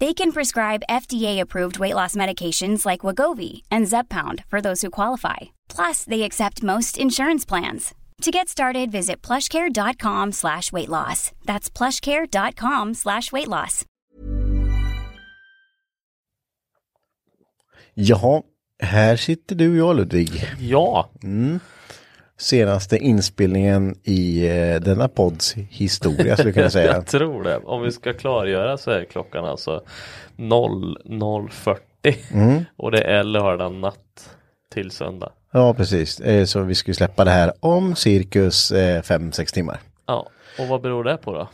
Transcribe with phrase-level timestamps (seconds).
[0.00, 5.36] They can prescribe FDA-approved weight loss medications like Wagovi and Zepbound for those who qualify.
[5.68, 7.94] Plus, they accept most insurance plans.
[8.22, 11.32] To get started, visit plushcare.com slash weight loss.
[11.46, 13.84] That's plushcare.com slash weight loss.
[17.94, 18.42] Jaha,
[18.82, 20.44] här sitter du och jag Ludvig.
[20.60, 21.60] Ja, mm.
[22.40, 26.92] Senaste inspelningen i eh, denna podds historia skulle jag kunna säga.
[26.94, 27.58] jag tror det.
[27.58, 29.82] Om vi ska klargöra så är klockan alltså
[30.36, 31.76] 00.40
[32.32, 32.64] Mm.
[32.76, 34.30] och det är lördag natt
[34.74, 35.32] till söndag.
[35.52, 36.20] Ja, precis.
[36.20, 39.80] Eh, Så vi skulle släppa det här om cirkus 5-6 timmar.
[40.06, 41.48] Ja, och vad beror det på då?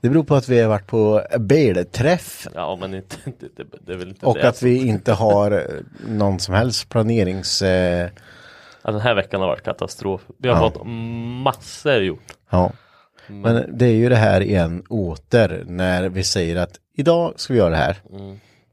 [0.00, 3.92] Det beror på att vi har varit på bilträff Ja, men inte, det, det, det
[3.92, 4.48] är väl inte och det.
[4.48, 5.60] att vi inte har eh,
[6.08, 7.62] någon som helst planerings...
[8.86, 10.20] Ja, den här veckan har varit katastrof.
[10.38, 10.70] Vi har Ja.
[10.70, 10.86] fått
[11.44, 12.32] massor gjort.
[12.50, 12.72] Ja.
[13.26, 17.58] Men det är ju det här igen åter när vi säger att idag ska vi
[17.58, 17.96] göra det här.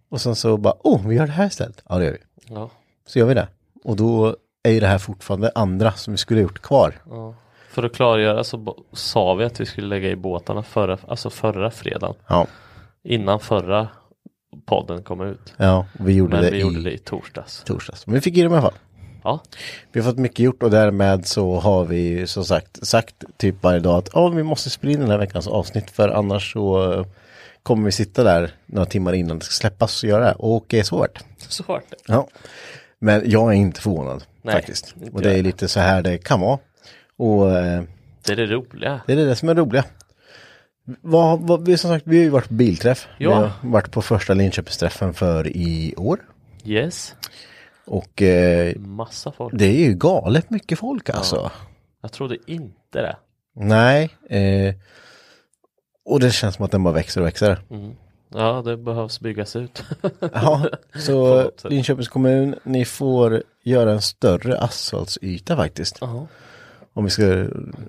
[0.09, 1.83] Och sen så bara, oh, vi gör det här istället.
[1.89, 2.17] Ja, det gör vi.
[2.55, 2.69] Ja.
[3.05, 3.47] Så gör vi det.
[3.83, 6.93] Och då är ju det här fortfarande andra som vi skulle ha gjort kvar.
[7.69, 11.71] För att klargöra så sa vi att vi skulle lägga i båtarna förra, alltså förra
[11.71, 12.15] fredagen.
[12.27, 12.47] Ja,
[13.03, 13.87] Innan förra
[14.65, 15.53] podden kom ut.
[15.57, 17.63] ja vi gjorde Men det vi i gjorde det i torsdags.
[17.63, 18.07] torsdags.
[18.07, 18.79] Men vi fick i dem i alla fall.
[19.23, 19.39] Ja,
[19.91, 23.79] Vi har fått mycket gjort och därmed så har vi som sagt sagt typ varje
[23.79, 27.05] dag att ja, vi måste spela in den här veckans avsnitt för annars så eh,
[27.63, 30.33] kommer vi sitta där några timmar innan det ska släppas och göra det.
[30.33, 31.23] Och eh, så vart det.
[31.37, 31.95] så vart det.
[32.07, 32.27] Ja.
[32.99, 34.95] Men jag är inte förvånad Nej, faktiskt.
[34.97, 36.59] inte Och det är lite så här det kan vara.
[37.17, 37.83] Och eh,
[38.25, 39.01] Det är det roliga.
[39.07, 39.85] det är det som är roliga.
[41.01, 43.07] Vad, vad, vi, som sagt, vi har ju varit på bilträff.
[43.17, 43.29] Ja.
[43.29, 46.19] Vi har varit på första Linköpingsträffen för i år.
[46.65, 47.15] Yes,
[47.85, 49.53] Och eh, massa folk.
[49.57, 51.51] det är ju galet mycket folk alltså.
[52.01, 53.15] Jag trodde inte det.
[53.55, 54.09] Nej.
[54.29, 54.75] Eh,
[56.05, 57.59] och det känns som att den bara växer och växer.
[58.29, 59.83] Ja, det behövs byggas ut.
[60.33, 61.71] Ja, så något sätt.
[61.71, 65.97] Linköpings kommun, ni får göra en större asfaltsyta faktiskt.
[66.01, 66.27] Ja.
[66.95, 67.23] Om vi ska,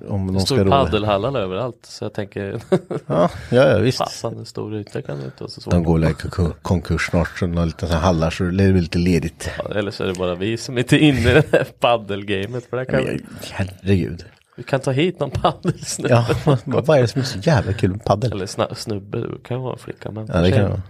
[0.09, 0.84] om Det de ska står roa.
[0.84, 2.60] paddelhallar överallt så jag tänker
[3.06, 3.98] Ja, ja, ja visst.
[3.98, 5.70] passande stor yta kan det inte vara så svårt.
[5.75, 8.98] De går väl i konkur- konkurs snart, så några lite hallar så det blir lite
[8.98, 9.50] ledigt.
[9.59, 12.65] Ja, Eller så är det bara vi som inte är inne i det här paddelgamet.
[12.70, 14.25] För det kan Men, herregud.
[14.56, 16.15] vi kan ta hit någon paddelsnubbe.
[16.44, 18.32] Ja, vad är det som är så jävla kul med paddel?
[18.32, 20.10] Eller snubbe, det kan vara en flicka.
[20.10, 20.82] Men Ja, det kan vara.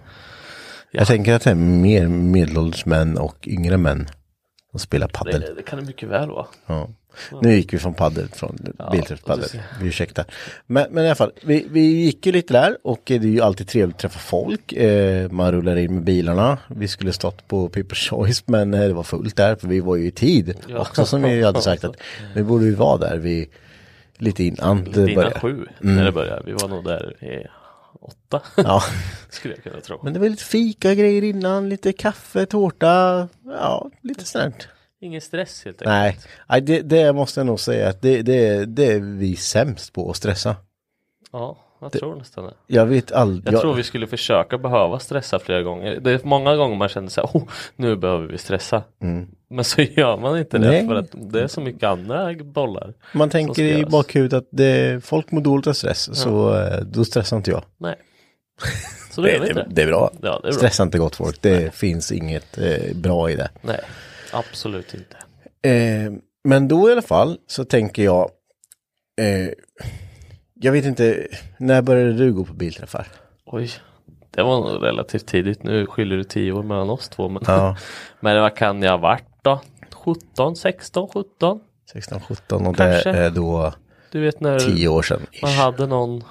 [0.92, 4.06] Jag tänker att det är mer medelålders män och yngre män
[4.70, 5.40] som spelar paddel.
[5.40, 6.46] det, det kan det mycket väl vara.
[6.66, 6.88] Ja.
[7.42, 9.48] Nu gick vi från paddel, från Ja, bilträffspaddel.
[9.80, 10.24] Vi ursäktar.
[10.66, 13.40] Men, men i alla fall, vi, vi gick ju lite där och det är ju
[13.40, 14.72] alltid trevligt att träffa folk.
[14.72, 16.58] Eh, man rullar in med bilarna.
[16.68, 19.96] Vi skulle stått på People's Choice men eh, det var fullt där för vi var
[19.96, 20.54] ju i tid.
[20.68, 20.78] Ja.
[20.78, 21.96] Också som vi hade sagt att
[22.34, 23.48] vi borde ju vara där vid,
[24.18, 25.40] lite innan det Lite innan började.
[25.40, 26.42] sju när det började.
[26.46, 27.46] Vi var nog där i
[28.00, 28.40] åtta.
[28.56, 28.82] Ja.
[29.30, 30.00] Skulle jag kunna tro.
[30.04, 34.68] Men det var lite fika grejer innan, lite kaffe, tårta, ja, lite sånt.
[35.04, 35.88] Ingen stress helt enkelt.
[35.88, 36.18] Nej,
[36.48, 40.10] Nej det, det måste jag nog säga att det, det, det är vi sämst på
[40.10, 40.56] att stressa.
[41.32, 42.54] Ja, jag tror nästan det.
[42.66, 43.54] Jag vet aldrig.
[43.54, 46.00] Jag tror vi skulle försöka behöva stressa flera gånger.
[46.00, 47.42] Det är många gånger man känner så här, oh,
[47.76, 48.82] nu behöver vi stressa.
[49.48, 50.88] Men så gör man inte det Nej.
[50.88, 52.94] för att det är så mycket andra bollar.
[53.12, 57.36] Man tänker i bakhuvudet att det, folk mår dåligt av stress, så eh, då stressar
[57.36, 57.64] inte jag.
[57.76, 57.94] Nej.
[59.10, 59.66] Så det det, inte.
[59.70, 60.10] det är bra.
[60.12, 60.52] Ja, det är bra.
[60.52, 63.50] Stressa inte gott folk, det finns inget eh, bra i det.
[63.62, 63.80] Nej,
[64.34, 65.16] absolut inte.
[65.68, 66.12] Eh,
[66.44, 68.30] men då i alla fall så tänker jag,
[69.20, 69.50] eh,
[70.54, 71.26] jag vet inte,
[71.58, 73.08] när började du gå på bilträffar?
[73.46, 73.70] Oj,
[74.30, 75.62] det var nog relativt tidigt.
[75.62, 77.28] Nu skiljer det tio år mellan oss två.
[77.28, 77.76] Men, Ja.
[78.20, 79.60] men vad kan jag ha varit då?
[80.04, 81.60] 17, 16, 17?
[81.92, 83.12] 16, 17 och Kanske.
[83.12, 83.72] det är då
[84.12, 85.26] Du vet när 10 år sedan.
[85.42, 86.24] man hade någon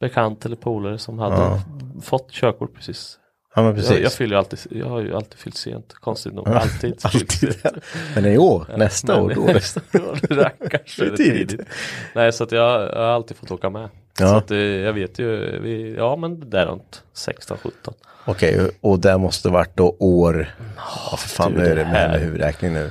[0.00, 1.60] bekant eller polare som hade Ja.
[2.02, 3.18] fått körkort precis.
[3.56, 3.90] Ja men precis.
[3.90, 6.48] Jag, jag, fyller alltid, jag har ju alltid fyllt sent, konstigt nog.
[6.48, 6.98] Alltid.
[7.02, 7.54] Alltid.
[8.14, 11.48] Men i år, nästa år, då är nästa år, rackarns är det Tidigt.
[11.48, 11.66] tidigt.
[12.14, 13.88] Nej så att jag, jag har alltid fått åka med.
[14.18, 14.28] Ja.
[14.28, 17.94] Så att eh, jag vet ju, vi, ja men det där runt 16, 17.
[18.24, 22.20] Okej, och det måste varit då år, ja för fan nu är det med med
[22.20, 22.90] huvudräkning nu.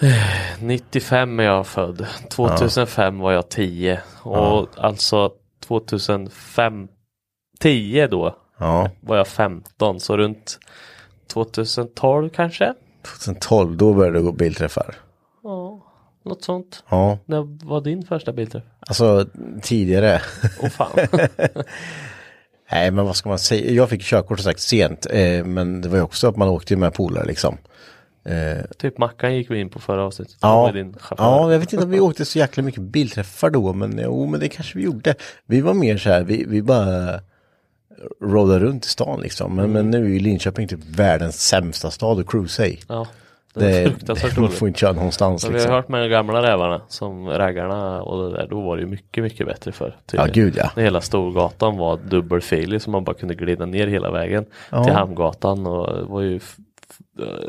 [0.60, 2.06] 95 är jag född.
[2.30, 4.00] 2005 var jag 10.
[4.22, 5.32] Och alltså
[5.66, 6.88] 2005,
[7.60, 10.00] 10 då Ja, var jag 15.
[10.00, 10.58] Så runt
[11.26, 12.74] 2012 kanske?
[13.20, 14.94] 2012 då började det gå bilträffar.
[15.42, 15.80] Ja,
[16.24, 16.84] något sånt.
[16.88, 18.64] Ja, När var din första bilträff?
[18.80, 19.26] alltså
[19.62, 20.20] tidigare.
[20.62, 20.90] Åh fan.
[22.72, 25.06] Nej men vad ska man säga, jag fick körkort sagt sent.
[25.10, 27.56] Eh, men det var ju också att man åkte med polare liksom.
[28.24, 30.36] Eh, typ Mackan gick vi in på förra avsnittet.
[30.40, 30.72] Ja,
[31.18, 34.40] ja, jag vet inte om vi åkte så jäkla mycket bilträffar då, men jo, men
[34.40, 35.14] det kanske vi gjorde.
[35.46, 37.20] Vi var mer så här, vi, vi bara
[38.22, 39.56] rollade runt i stan liksom.
[39.56, 42.78] Men, men nu är ju Linköping typ världens sämsta stad att cruisa i.
[42.88, 43.06] Ja,
[43.54, 44.54] det är fruktansvärt roligt.
[44.54, 45.74] får inte köra någonstans Men vi har liksom.
[45.74, 49.22] hört med de gamla rävarna som raggarna och det där, då var det ju mycket,
[49.24, 49.96] mycket bättre för.
[50.12, 50.70] Ja, gud ja.
[50.76, 54.84] När hela Storgatan var dubbelfilig så man bara kunde glida ner hela vägen Ja.
[54.84, 56.40] till Hamngatan och det var ju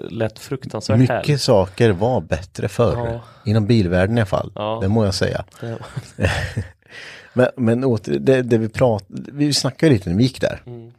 [0.10, 1.42] lätt fruktansvärt Mycket härligt.
[1.42, 2.96] saker var bättre förr.
[3.14, 3.20] Ja.
[3.52, 4.52] Inom bilvärlden i alla fall.
[4.56, 4.80] Ja.
[4.82, 5.44] Det må jag säga.
[7.40, 10.62] Men, men åter, det, det vi pratade, vi snackade lite när vi gick där.
[10.66, 10.92] Mm.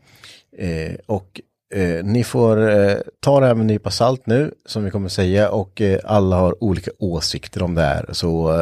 [0.58, 1.40] Eh, och
[1.74, 5.08] eh, ni får eh, ta det här med en nypa salt nu, som vi kommer
[5.08, 8.06] säga, och eh, alla har olika åsikter om det här.
[8.12, 8.60] Så,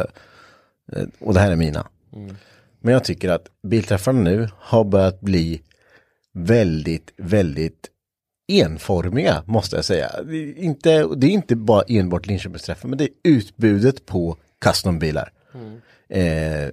[0.91, 1.87] eh, och det här är mina.
[2.15, 2.35] Mm.
[2.81, 5.61] Men jag tycker att bilträffarna nu har börjat bli
[6.33, 7.89] väldigt, väldigt
[8.47, 10.11] enformiga, måste jag säga.
[10.23, 15.31] Det är inte, det är inte bara enbart Linköpingsträffar, men det är utbudet på custombilar.
[16.09, 16.69] Eh,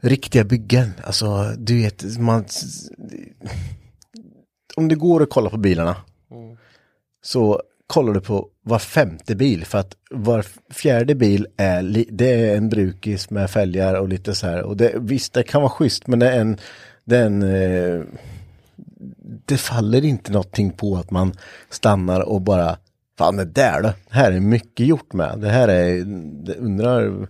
[0.00, 2.44] riktiga byggen, alltså du vet, man...
[4.76, 5.96] Om det går att kolla på bilarna
[7.22, 12.56] så kollar du på var femte bil för att var fjärde bil är, det är
[12.56, 14.62] en brukis med fälgar och lite så här.
[14.62, 16.58] Och det, visst, det kan vara schysst men det är en,
[17.04, 18.02] det är en eh,
[19.44, 21.32] det faller inte någonting på att man
[21.70, 22.76] stannar och bara
[23.18, 25.38] Fan det där då, det här är mycket gjort med.
[25.38, 26.04] Det här är,
[26.44, 27.28] det undrar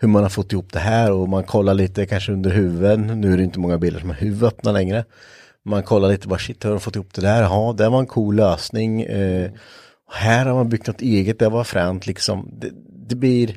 [0.00, 3.20] hur man har fått ihop det här och man kollar lite kanske under huven.
[3.20, 5.04] Nu är det inte många bilar som har huvud öppna längre.
[5.62, 7.42] Man kollar lite bara shit, hur har de fått ihop det där?
[7.42, 9.02] Ja, det var en cool lösning.
[9.02, 9.50] Eh,
[10.12, 12.48] här har man byggt något eget, det var fränt liksom.
[12.52, 12.70] Det,
[13.08, 13.56] det blir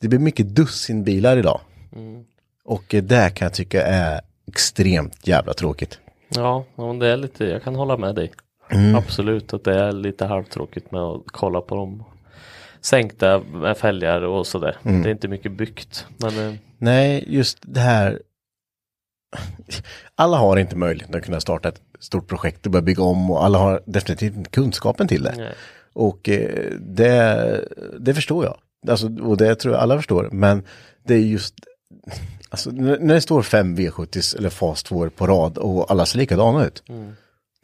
[0.00, 1.60] det blir mycket dussinbilar idag.
[2.64, 5.98] Och eh, det kan jag tycka är extremt jävla tråkigt.
[6.28, 6.64] Ja,
[7.00, 8.32] det är lite, jag kan hålla med dig.
[8.70, 8.94] Mm.
[8.94, 12.04] Absolut att det är lite halvtråkigt med att kolla på dem
[12.84, 14.76] sänkta med fälgar och sådär.
[14.82, 15.02] Mm.
[15.02, 16.06] Det är inte mycket byggt.
[16.16, 18.22] Men eh, Nej, just det här.
[20.14, 23.44] Alla har inte möjligheten att kunna starta ett stort projekt och börja bygga om och
[23.44, 25.34] alla har definitivt inte kunskapen till det.
[25.36, 25.54] nej.
[25.92, 28.56] Och eh, det, det förstår jag.
[28.90, 30.28] Alltså, och det tror jag alla förstår.
[30.32, 30.62] Men
[31.04, 31.54] det är just,
[32.48, 36.66] alltså, när det står fem V70 eller Fas 2 på rad och alla ser likadana
[36.66, 36.82] ut.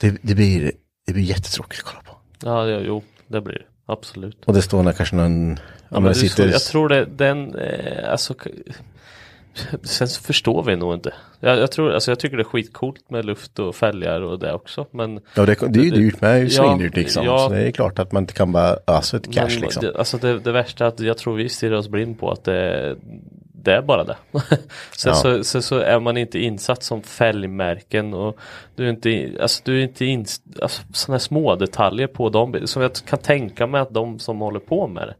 [0.00, 0.72] Det, det, blir,
[1.06, 2.12] det blir jättetråkigt att kolla på.
[2.42, 3.64] Ja, ja, jo, det blir det.
[3.92, 4.44] Absolut.
[4.44, 8.34] Och det står när kanske någon, ja, men sitter, jag tror det, den, eh, alltså
[9.82, 11.14] Sen så förstår vi nog inte.
[11.40, 14.52] Jag, jag tror, alltså jag tycker det är skitcoolt med luft och fälgar och det
[14.52, 14.86] också.
[14.90, 17.24] Men, ja, det, det är ju dyrt med, det är ju Ja, svindyrt liksom.
[17.24, 17.38] ja.
[17.38, 19.82] Så det är klart att man inte kan bara ösa ett cash liksom.
[19.82, 22.44] det, alltså det, det värsta är att jag tror vi stirrar oss blind på att
[22.44, 22.96] det,
[23.62, 24.16] det är bara det.
[24.96, 25.14] Sen Ja.
[25.14, 28.36] så, så, så är man inte insatt som fälgmärken och
[28.76, 30.26] du är inte, alltså du är inte in,
[30.62, 34.60] alltså sådana små detaljer på dem som jag kan tänka mig att de som håller
[34.60, 35.14] på med det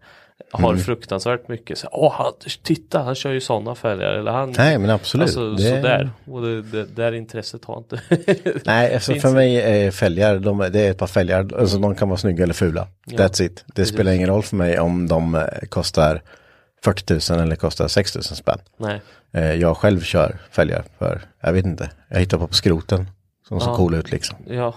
[0.52, 0.80] har Mm.
[0.82, 1.78] fruktansvärt mycket.
[1.78, 2.32] Så, Åh, han,
[2.62, 4.12] titta, han kör ju sådana fälgar.
[4.12, 5.22] Eller han, Nej, men absolut.
[5.22, 6.10] Alltså Det- sådär.
[6.24, 8.00] Och det, det, där intresset har inte.
[8.64, 12.08] Nej, alltså för mig är fälgar, de, det är ett par fälgar, alltså de kan
[12.08, 12.86] vara snygga eller fula.
[13.06, 13.64] That's it.
[13.74, 16.22] Det spelar ingen roll för mig om de eh, kostar
[16.84, 18.58] 40 000 eller kostar 6 000 spänn.
[18.76, 19.00] Nej.
[19.32, 23.06] Eh, Jag själv kör fälgar för, jag vet inte, jag hittar på på skroten.
[23.48, 23.76] Som ser Ja.
[23.76, 24.36] cool ut liksom.
[24.46, 24.74] Ja.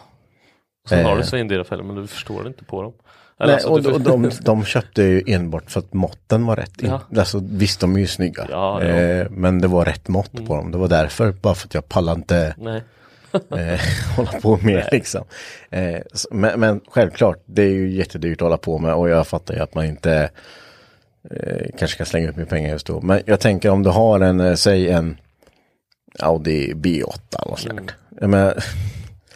[0.90, 1.06] Sen Eh.
[1.10, 2.94] har du svindyra fälgar men du förstår inte på dem.
[3.40, 6.72] Eller Nej, alltså, och, och de, de köpte ju enbart för att måtten var rätt.
[6.82, 7.02] Ja.
[7.18, 8.48] Alltså, visst, de är ju snygga.
[8.50, 8.88] Ja, ja.
[8.90, 9.20] Mm.
[9.22, 10.72] Eh, men det var rätt mått på dem.
[10.72, 12.84] Det var därför, bara för att jag pallar inte Nej.
[13.74, 13.80] eh,
[14.16, 15.24] hålla på med liksom.
[15.70, 16.00] Eh,
[16.32, 19.60] men, men självklart, det är ju jättedyrt att hålla på med och jag fattar ju
[19.60, 20.30] att man inte
[21.32, 23.02] eh, kanske kan slänga ut med pengar just då.
[23.02, 25.18] Men jag tänker om du har en, eh, säg en,
[26.20, 27.60] Audi B8 eller något
[28.30, 28.64] menar,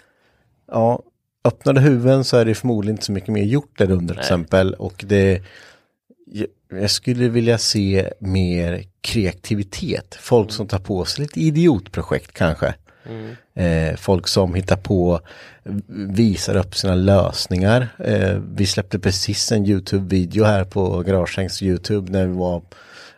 [0.72, 1.04] ja,
[1.44, 4.74] öppnade huvuden så är det förmodligen inte så mycket mer gjort där under till exempel.
[4.74, 5.42] Och det,
[6.26, 6.48] jag-
[6.82, 10.16] jag skulle vilja se mer kreativitet.
[10.20, 12.74] Folk som tar på sig lite idiotprojekt kanske.
[13.54, 15.20] Eh, folk som hittar på,
[16.14, 17.88] visar upp sina lösningar.
[18.00, 22.62] Eh, vi släppte precis en YouTube-video här på Garagehängs YouTube när vi var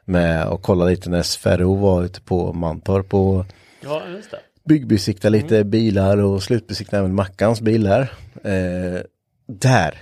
[0.05, 3.45] med och kollade lite när SFRO var ute på Mantorp och
[3.83, 4.39] Ja, just det.
[4.65, 8.01] byggbesikta lite bilar och slutbesikta även Mackans bilar.
[8.43, 9.01] Eh,
[9.47, 9.93] där,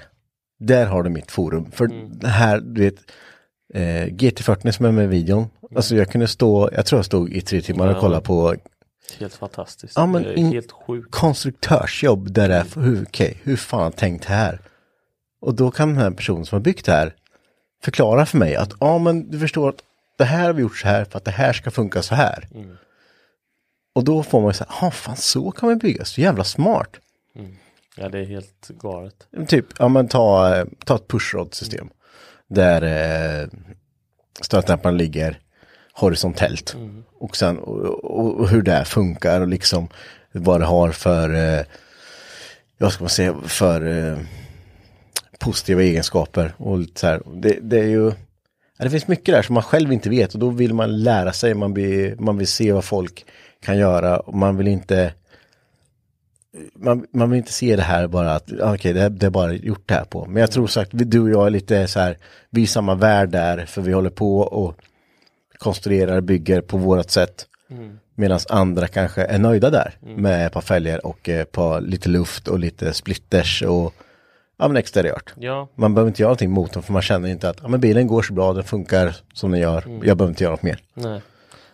[0.60, 1.72] där har du mitt forum.
[1.72, 1.90] För
[2.22, 2.96] det här, du vet,
[3.74, 5.46] eh, GT40 som är med i videon.
[5.76, 8.56] Alltså jag kunde stå, jag tror jag stod i tre timmar och kollade på
[9.20, 9.94] Helt fantastiskt.
[9.96, 11.12] Ja, men det är helt sjukt.
[11.12, 14.60] konstruktörsjobb där det är, hur, okej, hur fan har tänkt här?
[15.42, 17.16] Och då kan den här personen som har byggt det här
[17.84, 19.84] förklara för mig att, ja men du förstår att
[20.18, 22.48] det här har vi gjort så här för att det här ska funka så här.
[23.96, 26.90] Och då får man ju säga, ja fan så kan man bygga, så jävla smart.
[27.96, 29.28] Ja, det är helt galet.
[29.48, 31.90] Typ, ja men ta, eh, ta ett pushrod-system.
[32.48, 32.82] Där
[33.42, 33.48] eh,
[34.42, 35.40] stötdämparen ligger
[36.00, 36.76] horisontellt.
[37.20, 39.88] Och sen och, och, hur det här funkar och liksom
[40.32, 41.66] vad det har för, eh,
[42.78, 44.18] vad ska man säga, för eh,
[45.40, 46.54] positiva egenskaper.
[46.58, 47.22] Och så här.
[47.36, 48.12] Det, det är ju,
[48.78, 51.54] det finns mycket där som man själv inte vet och då vill man lära sig,
[51.54, 53.26] man, blir, man vill se vad folk
[53.62, 55.14] kan göra och man vill inte
[56.74, 59.54] man, man vill inte se det här bara att, ah, okej, det, det är bara
[59.54, 60.26] gjort det här på.
[60.26, 62.18] Men jag tror sagt, vi- du och jag är lite så här,
[62.50, 64.76] vi är i samma värld där, för vi håller på och
[65.58, 67.46] konstruerar, bygger på vårat sätt.
[68.16, 72.48] Medan andra kanske är nöjda där med ett par fälgar och eh, på lite luft
[72.48, 73.94] och lite splitters och
[74.58, 75.34] ja, men exteriört.
[75.38, 77.80] Ja, Man behöver inte göra någonting mot dem för man känner inte att ja, men
[77.80, 79.84] bilen går så bra, den funkar som den gör.
[80.04, 80.80] Jag behöver inte göra något mer.
[80.94, 81.22] nej.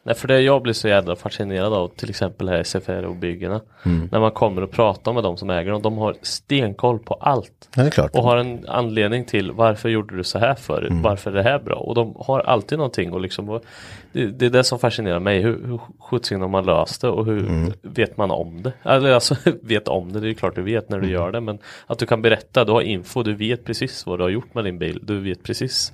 [0.06, 3.62] Nej, för det jag blir så jävla fascinerad av till exempel här SFR och byggena.
[3.86, 4.10] Mm.
[4.12, 7.70] När man kommer och pratar med de som äger dem, de har stenkoll på allt.
[7.76, 8.12] Ja, det är klart.
[8.16, 10.90] Och har en anledning till varför gjorde du så här förut?
[10.90, 11.02] Mm.
[11.02, 11.76] Varför är det här bra?
[11.76, 13.64] Och de har alltid någonting och liksom och
[14.12, 15.42] det, det är det som fascinerar mig.
[15.42, 17.74] Hur, hur sjuttsingen har man löst det och hur Mm.
[17.82, 18.74] vet man om det?
[18.84, 21.14] Eller alltså vet om det, det är klart du vet när du Mm.
[21.14, 21.42] gör det.
[21.42, 24.54] Men att du kan berätta, du har info, du vet precis vad du har gjort
[24.54, 25.00] med din bil.
[25.04, 25.94] Du vet precis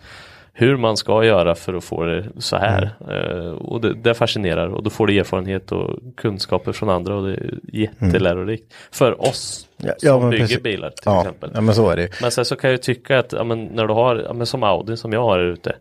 [0.60, 2.90] hur man ska göra för att få det så här.
[3.10, 3.38] Mm.
[3.42, 7.28] Eh, och det, det fascinerar och då får du erfarenhet och kunskaper från andra och
[7.28, 8.74] det är jättelärorikt.
[8.92, 9.94] För oss Mm.
[10.02, 10.64] Ja, som ja, bygger precis.
[10.64, 11.52] bilar till ja, exempel.
[11.54, 12.22] Ja, men så är det.
[12.22, 15.14] Men sen så kan jag tycka att men när du har, men som Audi som
[15.14, 15.76] jag har ute.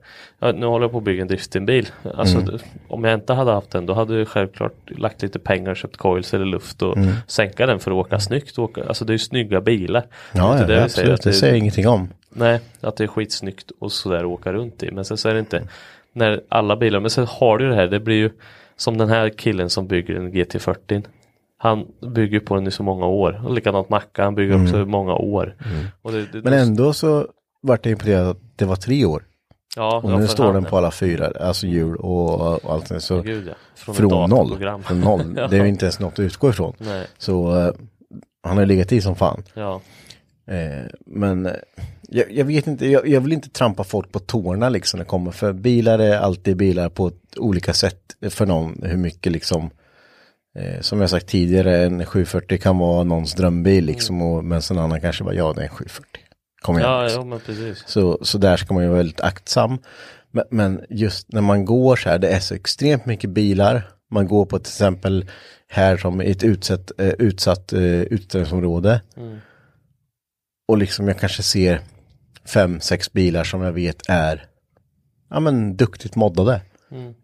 [0.54, 1.88] Nu håller jag på att bygga en driftingbil.
[2.14, 2.58] Alltså, Mm.
[2.88, 6.34] Om jag inte hade haft den då hade jag självklart lagt lite pengar, köpt coils
[6.34, 7.14] eller luft och Mm.
[7.26, 8.58] sänka den för att åka snyggt.
[8.58, 10.00] och Åka, alltså det är ju snygga bilar.
[10.32, 11.22] Det Ja, det jag absolut.
[11.22, 12.08] Det det- säger ingenting om.
[12.38, 14.90] Nej, att det är skitsnyggt och sådär åka runt i.
[14.90, 15.68] Men sen så är det inte
[16.12, 18.30] när alla bilar, men sen har du ju det här, det blir ju
[18.76, 21.04] som den här killen som bygger en GT40.
[21.58, 23.42] Han bygger på den i så många år.
[23.44, 25.54] Och likadant Macka, han bygger också i många år.
[26.02, 27.26] Och det, det, Men ändå så
[27.60, 29.22] vart jag imponerad att det var tre år.
[29.76, 33.02] ja, Och nu står den på alla fyra, alltså hjul och, och allt.
[33.02, 33.54] Så Gud, ja.
[33.74, 34.82] Från, från, noll.
[34.82, 35.34] Från noll.
[35.36, 35.48] Ja.
[35.48, 36.74] Det är ju inte ens något att utgå ifrån.
[36.78, 37.72] Nej, Så eh,
[38.42, 39.42] han har legat i som fan.
[39.54, 39.80] ja.
[40.46, 41.52] Eh, men eh,
[42.10, 45.08] jag, jag vet inte, jag, jag vill inte trampa folk på tårna liksom när det
[45.08, 45.30] kommer.
[45.30, 48.00] För bilar är alltid bilar på olika sätt
[48.30, 48.82] för någon.
[48.82, 49.70] Hur mycket liksom,
[50.58, 54.22] eh, som jag sagt tidigare, en 740 kan vara någons drömbil liksom.
[54.22, 56.22] Och, men sen annan kanske bara, ja det är en 740.
[56.62, 56.90] Kom igen.
[56.90, 57.20] Ja, liksom.
[57.20, 57.84] ja, men precis.
[57.86, 59.78] Så, så där ska man ju vara väldigt aktsam.
[60.30, 63.82] Men, men just när man går så här, det är så extremt mycket bilar.
[64.10, 65.30] Man går på till exempel
[65.68, 69.00] här som i ett utsatt, eh, utsatt eh, utställningsområde.
[70.68, 71.80] Och liksom jag kanske ser
[72.48, 74.46] fem, sex bilar som jag vet är
[75.30, 76.60] ja, men duktigt moddade.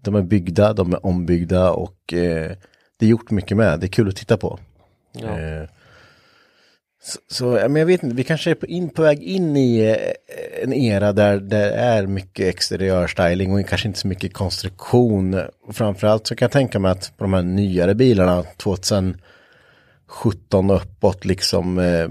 [0.00, 2.52] De är byggda, de är ombyggda och eh,
[2.98, 3.80] det är gjort mycket med.
[3.80, 4.58] Det är kul att titta på.
[5.12, 5.38] Ja.
[5.38, 5.68] Eh,
[7.02, 9.78] så, så men jag vet inte, vi kanske är på, in, på väg in i
[9.78, 9.96] eh,
[10.62, 15.34] en era där det är mycket exteriörstyling och kanske inte så mycket konstruktion.
[15.66, 19.20] Och framförallt så kan jag tänka mig att på de här nyare bilarna 2017
[20.70, 22.08] och uppåt liksom eh,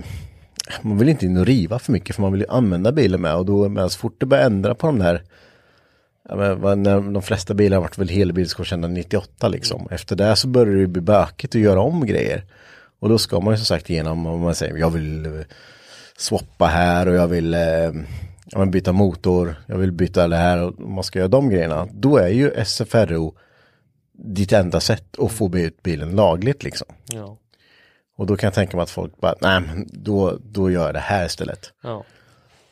[0.82, 3.36] man vill inte in och riva för mycket för man vill ju använda bilen med
[3.36, 5.24] och då men så fort det börjar ändra på de där
[6.30, 9.88] Ja, men när de flesta bilar har varit väl helbilsgodkända 98 liksom.
[9.92, 12.44] Efter det så börjar det ju bli bökigt att göra om grejer.
[13.00, 15.32] Och då ska man ju som sagt igenom om man säger jag vill eh,
[16.18, 17.62] swappa här och jag vill eh,
[18.46, 21.88] ja, men byta motor, jag vill byta det här och man ska göra de grejerna.
[21.92, 23.36] Då är ju SFRO
[24.14, 26.88] ditt enda sätt att få ut bilen lagligt liksom.
[27.06, 27.38] Ja.
[28.16, 30.94] Och då kan jag tänka mig att folk bara, nej men då, då gör jag
[30.94, 31.74] det här istället.
[31.82, 32.04] Ja.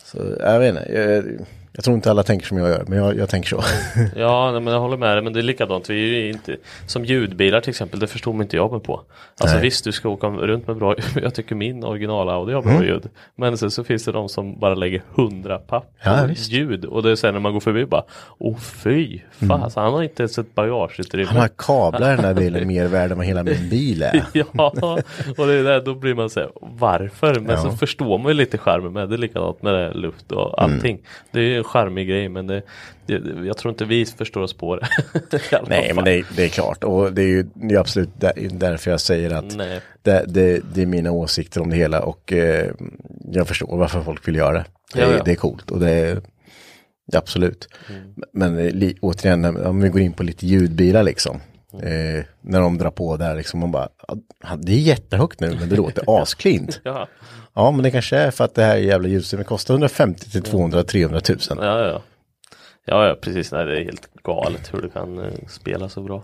[0.03, 1.23] Så jag vet inte, jag,
[1.73, 3.61] Jag tror inte alla tänker som jag gör, men jag, jag tänker så.
[4.15, 5.89] Ja, nej, men jag håller med dig, men det är likadant.
[5.89, 9.01] Vi är inte, som ljudbilar till exempel, det förstår mig inte jag mig på.
[9.39, 9.63] Alltså Nej.
[9.65, 12.83] visst, du ska åka runt med bra, jag tycker min original Audi har bra Mm.
[12.83, 13.09] ljud.
[13.35, 16.85] Men sen så finns det de som bara lägger hundra papp på Ja, ljud.
[16.85, 18.03] Och det är sen när man går förbi bara,
[18.39, 21.27] åh fy, fan, så han har inte ens ett bagageutrymme.
[21.31, 24.23] Han har kablar i den här bilen mer värd än vad hela min bil är.
[24.33, 24.73] Ja,
[25.37, 27.39] och det är där, då blir man så här, varför?
[27.39, 27.57] Men Ja.
[27.57, 30.91] så förstår man ju lite charmen med det, likadant med det, luft och allting.
[30.95, 31.01] Mm.
[31.31, 32.61] Det är en charmig grej, men det,
[33.05, 34.87] det, jag tror inte vi förstår oss på det.
[35.67, 36.83] Nej, men det är, det är klart.
[36.83, 39.49] Och det är ju det är absolut där, därför jag säger att
[40.03, 42.71] det, är mina åsikter om det hela och eh,
[43.31, 44.65] jag förstår varför folk vill göra det.
[44.93, 45.23] Det, Ja, är- ja.
[45.23, 46.21] det är coolt och det är
[47.13, 47.67] absolut.
[48.33, 51.39] Men eh, li, återigen, om vi går in på lite ljudbilar liksom.
[51.73, 55.69] Eh, när de drar på där liksom, man bara, "Ja, det är jättehögt nu men
[55.69, 56.79] det låter asklint.
[56.83, 57.07] Ja,
[57.53, 60.83] Ja, men det kanske är för att det här jävla ljudsystemet kostar 150 till 200
[60.83, 61.37] 300 000.
[61.49, 62.01] ja, ja.
[62.85, 63.51] Ja, ja, precis.
[63.51, 66.23] Nej, det är helt galet hur du kan eh, spela så bra.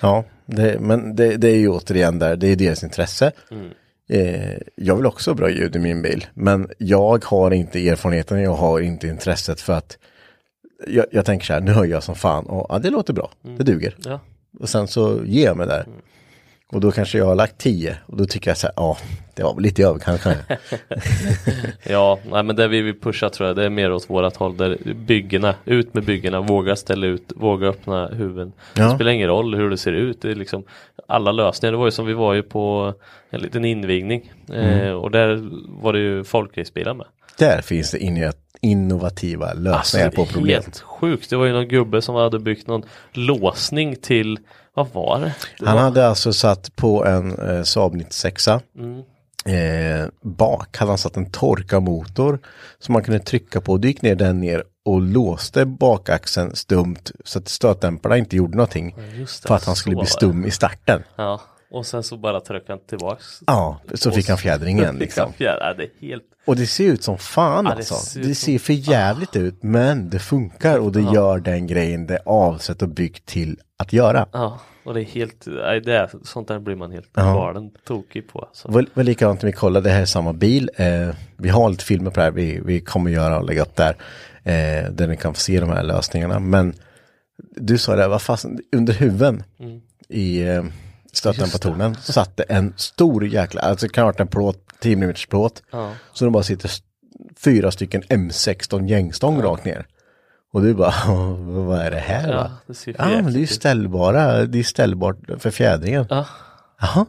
[0.00, 3.32] Ja, det, men det, det är ju återigen där, det är deras intresse.
[4.08, 8.42] Eh, jag vill också ha bra ljud i min bil, men jag har inte erfarenheten,
[8.42, 9.98] jag har inte intresset för att
[10.86, 13.30] jag, jag tänker så här, nu hör jag som fan och ja, det låter bra,
[13.42, 13.96] det duger.
[14.04, 14.20] Ja,
[14.60, 15.86] Och sen så ger jag mig där.
[16.72, 18.96] Och då kanske jag har lagt 10 och då tycker jag så här, ja,
[19.34, 20.58] det var lite överkant kanske.
[21.88, 24.56] ja nej, men det vi vill pusha tror jag, det är mer åt vårat håll.
[24.56, 28.52] Där byggena, ut med byggena, våga ställa ut, våga öppna huvuden.
[28.74, 28.84] Ja.
[28.88, 30.22] Det spelar ingen roll hur det ser ut.
[30.22, 30.64] Det är liksom
[31.08, 31.72] alla lösningar.
[31.72, 32.94] Det var ju som vi var ju på
[33.30, 34.32] en liten invigning.
[34.52, 35.48] Eh, och där
[35.82, 37.06] var det ju folkracebilar med.
[37.38, 40.62] Där finns det inno- innovativa lösningar på problem.
[40.62, 41.30] Helt sjukt.
[41.30, 44.38] Det var ju någon gubbe som hade byggt någon låsning till,
[44.74, 45.34] vad var det?
[45.58, 50.98] det Han var, hade alltså satt på en eh, Saab 96 eh, bak hade han
[50.98, 52.38] satt en torkarmotor
[52.78, 53.76] som man kunde trycka på.
[53.76, 58.94] Då gick ner den ner och låste bakaxeln stumt så att stötdämparna inte gjorde någonting.
[59.46, 61.02] för att han skulle bli stum i starten.
[61.16, 61.40] Ja,
[61.74, 63.40] och sen så bara tryckte han tillbaks.
[63.46, 65.32] Ja, så fick han fjädring igen Fick liksom.
[65.32, 65.58] fjädring.
[65.60, 67.94] Ja, det helt Och det ser ut som fan Ja, det alltså.
[67.94, 72.14] ser Det ser för jävligt ut men det funkar och det gör den grejen det
[72.14, 74.26] är avsett och byggt till att göra.
[74.32, 75.44] Ja, och det är helt,
[75.84, 77.22] det är, sånt där blir man helt Ja.
[77.22, 78.38] galen tokig på.
[78.38, 78.68] Alltså.
[78.68, 80.70] Det var, likadant när vi kollade, det här är samma bil.
[80.76, 83.76] Eh, vi har lite filmer på det här vi, vi kommer göra och lägga upp
[83.76, 83.96] där.
[84.42, 86.38] Eh, där ni kan få se de här lösningarna.
[86.38, 86.74] Men
[87.56, 89.42] du sa det, vad fasen, under huven
[90.08, 90.64] i eh,
[91.16, 95.62] stötdämpartornen satt det en stor jäkla, alltså kan ha varit en plåt, 10 mm plåt.
[95.72, 95.92] Ja.
[96.12, 96.70] Så det bara sitter
[97.44, 99.86] fyra stycken M16 gängstång rakt ner.
[100.52, 100.94] Och du bara,
[101.46, 105.16] vad är det här Ja, det Ja, men det är ju ställbara, det är ställbart
[105.38, 106.06] för fjädringen.
[106.10, 106.26] Ja,
[106.80, 107.06] Jaha.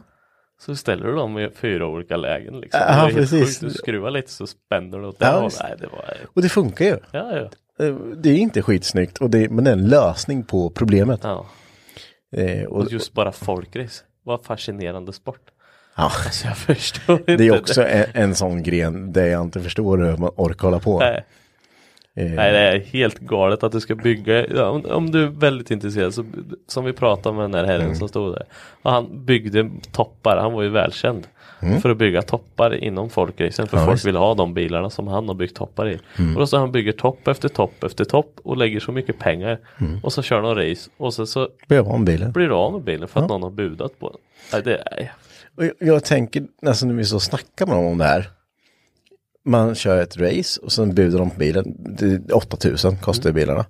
[0.60, 2.80] så ställer du dem i fyra olika lägen liksom.
[2.88, 3.46] Ja, precis.
[3.48, 3.60] sjukt.
[3.60, 5.62] Du skruvar lite så spänner du åt Ja, det.
[5.62, 6.98] Nej, det var, Och det funkar ju.
[7.10, 7.50] ja, ja.
[7.86, 11.20] Eh, Det är inte skitsnyggt, och det, men det är en lösning på problemet.
[11.22, 11.46] ja.
[12.36, 14.02] Eh, och, Och just bara folkrace.
[14.22, 15.40] Vad fascinerande sport.
[15.96, 17.36] ja, Alltså jag förstår inte.
[17.36, 20.80] det är också en, en sån gren där jag inte förstår hur man orkar hålla
[20.80, 20.98] på.
[20.98, 21.24] Nej.
[22.18, 25.70] Eh, Nej, det är helt galet att du ska bygga, om, om du är väldigt
[25.70, 26.24] intresserad, så,
[26.68, 27.94] som vi pratade med den här herren Mm.
[27.96, 28.42] som stod där.
[28.82, 31.26] Och han byggde toppar, han var ju välkänd
[31.82, 33.66] för att bygga toppar inom folkracen.
[33.66, 33.82] För Mm.
[33.82, 34.04] Ja, folk visst.
[34.04, 34.14] Mm.
[34.14, 35.94] vill ha de bilarna som han har byggt toppar i.
[36.34, 39.58] Och då så han bygger topp efter topp efter topp och lägger så mycket pengar.
[39.80, 39.98] Mm.
[40.02, 42.32] Och så kör de race och så, så vara om bilen.
[42.32, 44.18] blir av med bilen för att någon har budat på den.
[44.52, 45.12] Nej, det är,
[45.56, 48.30] jag, jag tänker, nästan när vi så snackar med dem om det här.
[49.46, 51.64] Man kör ett race och sen budar de på bilen.
[51.98, 53.40] Det, 8000 kostar Mm.
[53.40, 53.64] bilarna.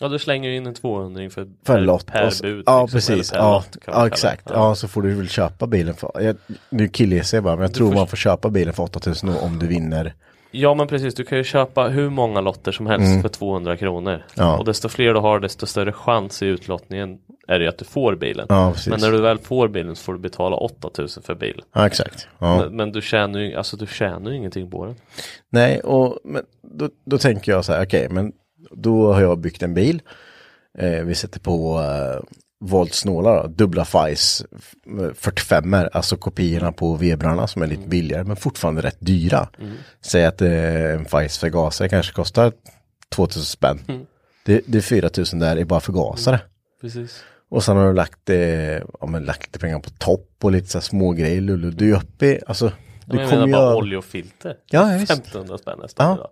[0.00, 2.06] ja du slänger in en 200 för, För lott.
[2.06, 2.62] per så- bud.
[2.66, 3.32] ja, liksom, precis.
[3.34, 4.46] Ja, lott, ja exakt.
[4.48, 4.54] det.
[4.54, 4.74] Ja.
[4.74, 6.36] så får du väl köpa bilen för, jag,
[6.70, 9.58] nu killgissar jag bara, men jag tror får- man får köpa bilen för 8000 om
[9.58, 10.14] du vinner.
[10.60, 14.12] Ja men precis, du kan ju köpa hur många lotter som helst för 200 kronor.
[14.12, 14.26] Mm.
[14.34, 14.58] Ja.
[14.58, 18.14] Och desto fler du har desto större chans i utlottningen är det att du får
[18.14, 18.46] bilen.
[18.48, 21.64] Ja, men när du väl får bilen så får du betala 8000 för bilen.
[21.72, 22.28] Ja, exakt.
[22.38, 24.94] Men, men du tjänar ju alltså, du tjänar ingenting på den.
[25.50, 28.32] Nej, och men då, då tänker jag så här, okej, men
[28.70, 30.02] då har jag byggt en bil.
[30.78, 34.44] Eh, vi sätter på eh, voltsnålar, då, dubbla FICE
[35.14, 39.48] 45 alltså kopiorna på vebrarna som är lite billigare men fortfarande rätt dyra.
[40.00, 42.52] Säg att eh, en FICE förgasare kanske kostar
[43.08, 44.06] 2000 spänn.
[44.44, 46.40] Det, det är 4000 där i bara förgasare.
[46.80, 47.22] Precis.
[47.48, 48.38] Och sen har du lagt, eh,
[49.00, 51.40] ja, men lagt lite pengar på topp och lite så små grejer.
[51.40, 51.70] Lullu.
[51.70, 52.72] Du är uppe i, alltså.
[53.04, 54.56] Du Men jag menar bara över- olja och filter.
[54.70, 55.12] Ja, ja, visst.
[55.12, 56.14] 1500 spänn nästan Ja.
[56.14, 56.30] idag.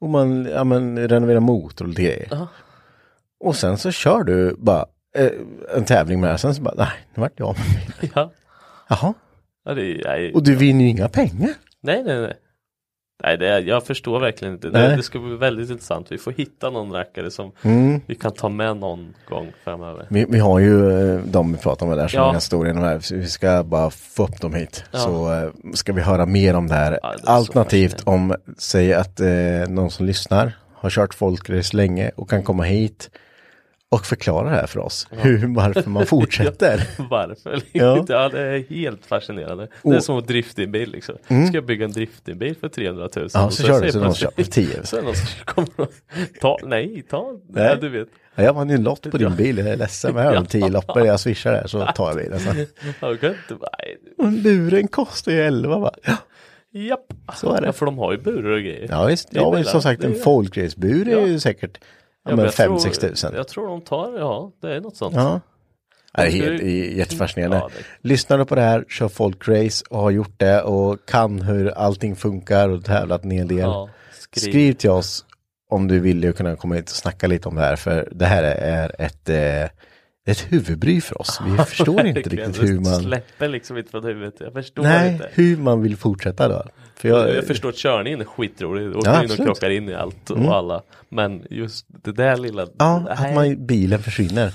[0.00, 2.28] Och man ja, men, renoverar motor och lite grejer.
[2.30, 2.48] Ja.
[3.40, 4.86] Och sen så kör du bara
[5.76, 6.38] en tävling med det här.
[6.38, 8.12] Sen så bara, nej, nu vart jag av med bilen.
[8.14, 8.30] Ja.
[8.88, 9.14] Jaha.
[9.64, 11.50] ja det nej, Och du vinner ju inga pengar.
[11.80, 12.34] nej, nej, nej.
[13.22, 14.68] Nej, det är, jag förstår verkligen inte.
[14.70, 14.96] Det, Nej.
[14.96, 16.12] det ska bli väldigt intressant.
[16.12, 18.00] Vi får hitta någon rackare som Mm.
[18.06, 20.06] vi kan ta med någon gång framöver.
[20.10, 22.34] Vi, vi har ju eh, de vi pratar med där som Ja.
[22.34, 23.00] är stora i de här.
[23.00, 24.84] Så vi ska bara få upp dem hit.
[24.92, 24.98] Ja.
[24.98, 26.98] Så eh, ska vi höra mer om det här.
[27.02, 29.26] Ja, det är så Alternativt om, säg att eh,
[29.68, 33.10] någon som lyssnar har kört folkrace länge och kan komma hit
[33.90, 35.06] och förklara det här för oss.
[35.10, 36.88] Hur, varför man fortsätter.
[37.10, 37.60] Varför?
[37.72, 38.04] Ja.
[38.08, 38.28] Ja.
[38.28, 39.68] det är helt fascinerande.
[39.82, 40.22] Det är Och- som
[40.56, 41.14] en bil liksom.
[41.24, 43.28] Ska jag bygga en driftingbil för 300 000?
[43.34, 44.86] Ja, Och så kör du, så någon köper 10.
[44.86, 45.88] Så är någon som kommer och
[46.40, 47.64] ta, nej, ta, nej.
[47.64, 47.76] Nej.
[47.80, 48.08] du vet.
[48.34, 50.36] Ja, jag vann ju en lott på din bil, jag är ledsen men jag har
[50.36, 50.68] de 10 Ja.
[50.68, 52.40] loppar, jag swishar där så tar jag bilen.
[52.40, 52.56] sen.
[53.00, 53.96] Ja, du kan inte, nej.
[54.18, 55.92] Och buren kostar ju 11 va?
[56.04, 56.16] Ja,
[56.80, 57.00] Japp.
[57.34, 57.66] Så är det.
[57.66, 58.86] Ja, för de har ju burar och grejer.
[58.90, 59.28] ja visst.
[59.30, 61.78] Ja, men som sagt en folkracebur är ju säkert
[62.24, 63.34] ja, men jag tror- 5-6 tusen.
[63.36, 65.14] Jag tror de tar, ja, det är något sånt.
[65.16, 65.40] Ja.
[66.16, 66.62] Det är helt,
[66.96, 67.56] jättefascinerande.
[67.56, 71.40] Ja, det- Lyssnar du på det här, kör folkrace och har gjort det och kan
[71.42, 73.58] hur allting funkar och tävlat en hel del.
[73.58, 74.50] Ja, skriv.
[74.50, 74.72] skriv.
[74.72, 75.24] till oss
[75.70, 77.76] om du vill kunna komma hit och snacka lite om det här.
[77.76, 79.70] För det här är ett, eh,
[80.26, 81.40] ett huvudbry för oss.
[81.46, 83.02] Vi förstår inte riktigt hur man...
[83.02, 84.34] släpper liksom inte från huvudet.
[84.40, 85.28] Jag förstår Nej, inte.
[85.32, 86.62] hur man vill fortsätta då.
[86.96, 88.96] För jag, Jag, förstår att körningen är skitrolig.
[88.96, 89.36] Åker Ja, in och.
[89.36, 89.46] Mm.
[89.46, 90.82] krockar in i allt och alla.
[91.08, 92.66] Men just det där lilla.
[92.78, 93.12] Ja, nej.
[93.28, 94.52] att man, bilen försvinner.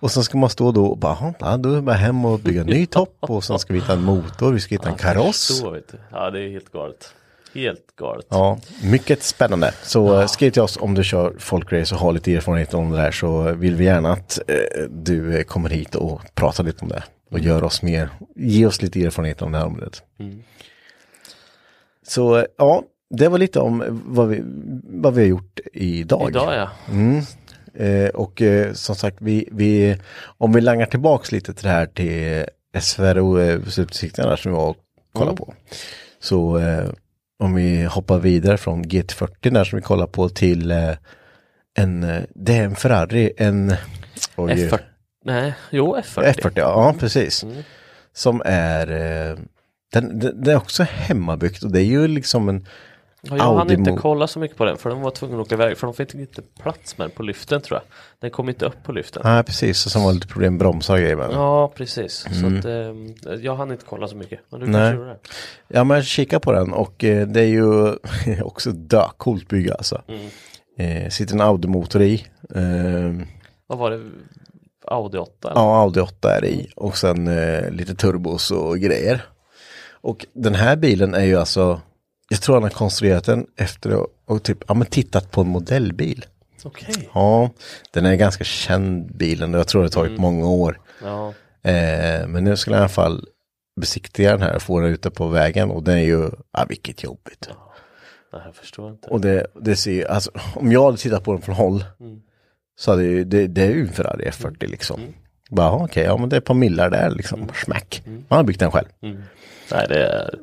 [0.00, 2.24] Och sen ska man stå då och bara, "Jaha, ja, då är det bara hem
[2.24, 4.88] och bygga en ny topp och sen ska vi hitta en motor, vi ska hitta
[4.88, 5.46] en kaross.
[5.48, 5.80] Förstår.
[6.12, 7.14] Ja, det är helt galet.
[7.54, 8.26] Helt galet.
[8.30, 9.72] Ja, mycket spännande.
[9.82, 12.96] Så eh, skriv till oss om du kör folkrace och har lite erfarenhet om det
[12.96, 16.88] där så vill vi gärna att eh, du eh, kommer hit och pratar lite om
[16.88, 17.02] det.
[17.30, 20.02] Och gör oss mer, ge oss lite erfarenhet om det här området.
[22.06, 24.42] Så eh, ja, det var lite om vad vi,
[24.84, 26.30] vad vi har gjort idag.
[26.30, 26.70] Idag ja.
[27.74, 29.96] Eh, och eh, som sagt, vi, vi,
[30.38, 32.44] om vi langar tillbaks lite till det här till
[32.80, 34.76] SVRO slutbesiktningarna som vi var och
[35.12, 35.54] kollade på.
[36.20, 36.88] Så eh,
[37.38, 40.94] om vi hoppar vidare från GT40 där som vi kollar på till eh,
[41.78, 43.74] en, eh, det är en Ferrari, en
[44.36, 44.78] oj, F40.
[45.24, 46.34] Nej, jo F40.
[46.34, 47.44] F40, ja precis.
[48.12, 49.38] Som är, eh,
[49.92, 52.66] den, den, den är också hemmabyggt och det är ju liksom en
[53.22, 55.40] Ja, jag hann Audi inte Mo- kolla så mycket på den för den var tvungen
[55.40, 57.84] att åka iväg för de fick inte plats med den på lyften tror jag.
[58.20, 59.22] Den kom inte upp på lyften.
[59.24, 59.86] Ja, precis.
[59.86, 61.28] Och som var lite problem med bromsar och grejer.
[61.32, 62.26] Ja, precis.
[62.40, 64.40] Så att, eh, jag hann inte kolla så mycket.
[64.50, 64.80] Men du Mm.
[64.80, 64.92] Nej.
[64.92, 65.18] kanske det.
[65.78, 67.94] Ja, men jag kikar på den och eh, det är ju
[68.42, 70.02] också döcoolt bygge alltså.
[70.08, 71.02] Mm.
[71.04, 72.14] Eh, sitter en Audi-motor i.
[72.54, 73.26] Eh,
[73.66, 74.00] Vad var det?
[74.86, 75.50] Audi 8?
[75.50, 75.60] eller?
[75.60, 76.70] ja, Audi 8 är det i.
[76.76, 79.22] Och sen eh, lite turbos och grejer.
[80.00, 81.80] Och den här bilen är ju alltså,
[82.28, 85.48] jag tror han har konstruerat den efter att och typ, ja men tittat på en
[85.48, 86.24] modellbil.
[86.64, 87.08] Okej.
[87.14, 87.50] Ja,
[87.92, 90.22] den är ganska känd bilen och jag tror det har tagit Mm.
[90.22, 90.80] många år.
[91.02, 91.28] Ja.
[91.70, 93.26] Eh, men nu skulle jag i alla fall
[93.80, 97.02] besiktiga den här och få den ute på vägen och det är ju, ja vilket
[97.02, 97.48] jobbigt.
[98.32, 99.08] Nej, jag förstår inte.
[99.08, 101.84] Och det, det ser, alltså om jag hade tittat på den från håll
[102.78, 105.00] så hade ju, det, det är ju en Ferrari F40 liksom.
[105.50, 108.02] Bara okej, ja men det är ett par millar där liksom, smack.
[108.06, 108.88] Man har byggt den själv.
[109.72, 110.34] Nej, det är...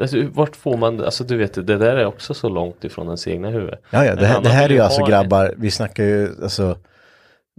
[0.00, 3.28] Alltså, vart får man, alltså du vet, det där är också så långt ifrån ens
[3.28, 3.74] egna huvud.
[3.90, 6.78] Ja, ja, det, här- det här är ju alltså grabbar, vi snackar ju, alltså,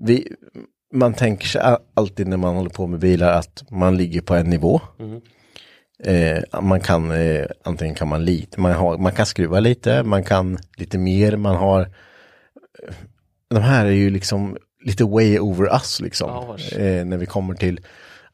[0.02, 0.28] vi,
[0.94, 1.62] man tänker sig
[1.94, 4.82] alltid när man håller på med bilar att man ligger på en nivå.
[6.04, 10.24] Eh, man kan, eh, antingen kan man lite, man, har, man kan skruva lite, man
[10.24, 12.94] kan lite mer, man har, eh,
[13.50, 16.30] de här är ju liksom lite way over us liksom.
[16.30, 17.80] Ja, eh, när vi kommer till,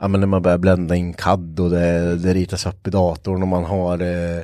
[0.02, 3.42] ja men när man börjar blända in CAD och det, det ritas upp i datorn
[3.42, 4.44] och man har eh,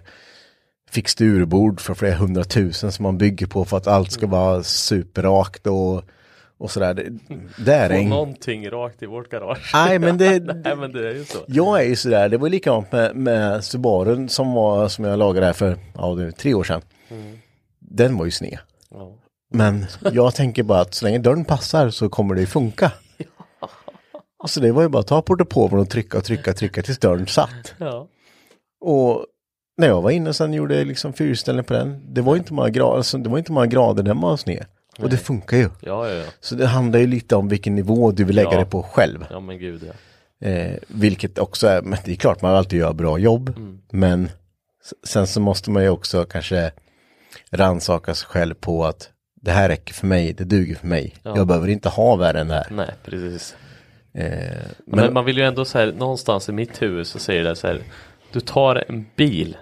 [0.89, 6.03] fixturbord för flera hundratusen som man bygger på för att allt ska vara superrakt och,
[6.57, 6.93] och sådär.
[6.93, 7.09] Det,
[7.65, 8.09] det är en...
[8.09, 9.71] någonting rakt i vårt garage.
[9.73, 11.37] Nej men det, Nej men det är ju så.
[11.47, 15.45] jag är ju sådär, det var likadant med, med Subarun som var, som jag lagade
[15.45, 16.81] här för, ja det tre år sedan.
[17.79, 18.59] Den var ju sned.
[18.91, 19.13] Ja.
[19.51, 22.91] Men jag tänker bara att så länge dörren passar så kommer det ju funka.
[24.45, 27.27] Så det var ju bara att ta portopåven och trycka och trycka trycka tills dörren
[27.27, 27.73] satt.
[27.77, 28.07] Ja.
[28.81, 29.25] Och
[29.77, 32.13] när jag var inne sen gjorde jag liksom fyrställning på den.
[32.13, 34.65] Det var inte många grader, alltså, det var inte många grader den var sned.
[34.99, 35.69] Och det funkar ju.
[35.79, 36.25] Ja, ja, ja.
[36.39, 38.59] Så det handlar ju lite om vilken nivå du vill lägga Ja.
[38.59, 39.25] det på själv.
[39.29, 39.93] Ja men gud ja.
[40.47, 43.53] Eh, vilket också är, men det är klart man alltid gör bra jobb.
[43.91, 44.25] Men
[44.85, 46.71] s- sen så måste man ju också kanske
[47.51, 49.09] rannsaka sig själv på att
[49.41, 51.15] det här räcker för mig, det duger för mig.
[51.23, 52.67] Jag behöver inte ha värre än det här.
[52.71, 53.55] Nej precis.
[54.13, 54.23] Eh,
[54.85, 57.55] Men, men, man vill ju ändå så här, någonstans i mitt huvud så säger det
[57.55, 57.81] så här,
[58.31, 59.57] du tar en bil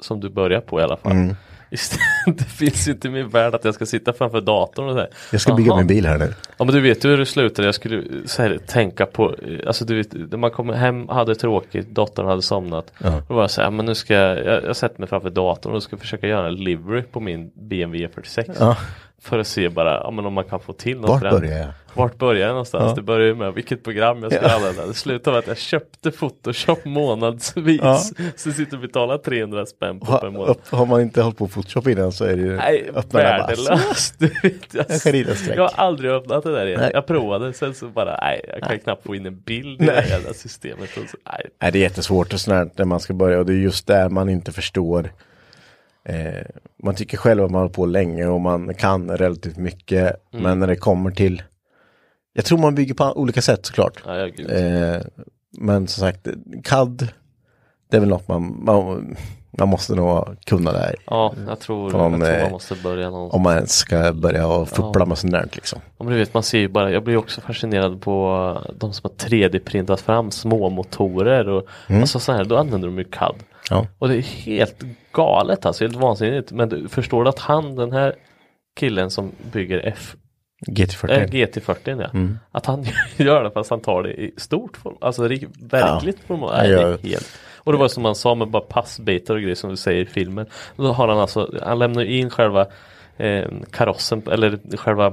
[0.00, 1.12] som du börjar på i alla fall.
[1.12, 1.34] Mm.
[2.26, 5.08] Det, finns inte i min värld att jag ska sitta framför datorn och så här.
[5.32, 5.80] Jag ska bygga Aha.
[5.80, 6.34] min bil här nu.
[6.56, 7.68] Ja men du vet hur det slutade.
[7.68, 9.34] Jag skulle så här, tänka på,
[9.66, 12.92] alltså du vet, när man kommer hem, hade tråkigt, dottern hade somnat.
[12.98, 13.22] Ja.
[13.28, 15.74] Då var jag så här, men nu ska jag, jag, jag sätter mig framför datorn
[15.74, 18.50] och ska försöka göra en livery på min BMW 46.
[18.60, 18.76] Ja.
[19.22, 21.10] För att se bara, ja men om man kan få till något.
[21.10, 21.68] Vart börjar jag?
[21.94, 22.84] Vart börjar jag någonstans?
[22.88, 22.94] Ja.
[22.94, 24.54] Det börjar ju med vilket program jag ska Ja.
[24.56, 24.86] använda.
[24.86, 27.80] Det slutade med att jag köpte Photoshop månadsvis.
[27.82, 28.00] Ja.
[28.36, 30.48] Så sitter och betalar 300 spänn på per Ha, månad.
[30.48, 34.14] upp, har man inte hållit på Photoshop innan så är det ju Nej, öppna värdelöst.
[34.72, 36.80] Jag, Jag har aldrig öppnat det där igen.
[36.80, 36.90] Nej.
[36.94, 39.94] Jag provade, sen så bara, nej, jag kan knappt få in en bild i Nej.
[39.96, 40.88] det här systemet.
[40.96, 41.46] Och så, nej.
[41.62, 44.08] Nej, det är jättesvårt och sånt när man ska börja och det är just där
[44.08, 45.12] man inte förstår.
[46.04, 46.46] Eh,
[46.82, 50.32] man tycker själv att man har på länge och man kan relativt mycket.
[50.32, 50.42] Mm.
[50.42, 51.42] Men när det kommer till,
[52.32, 54.02] jag tror man bygger på olika sätt såklart.
[54.06, 54.54] Ja, ja.
[54.54, 55.02] Eh,
[55.58, 56.28] men som sagt,
[56.64, 57.08] CAD,
[57.90, 59.16] det är väl något man, man,
[59.58, 60.94] man måste nog kunna det här.
[61.06, 63.36] ja, jag tror, Fan, jag tror eh, man måste börja någonstans.
[63.36, 65.80] Om man ens ska börja och fuppla med sånt där liksom.
[65.98, 69.10] Ja, men du vet, man ser ju bara, jag blir också fascinerad på de som
[69.10, 73.36] har 3D-printat fram små motorer och alltså så här, då använder de ju CAD.
[73.70, 73.86] Ja.
[73.98, 76.52] Och det är helt galet alltså, helt vansinnigt.
[76.52, 78.14] Men du förstår du att han, den här
[78.76, 80.16] killen som bygger F,
[80.66, 81.10] GT40.
[81.10, 85.22] äh, GT40 ja, att han gör det fast han tar det i stort form, alltså
[85.60, 86.50] verkligt format.
[86.50, 87.28] Det är gör- helt.
[87.56, 90.06] Och det var som man sa med bara passbitar och grejer som du säger i
[90.06, 90.46] filmen.
[90.76, 92.66] Då har han alltså, han lämnar in själva
[93.16, 95.06] eh, karossen, eller själva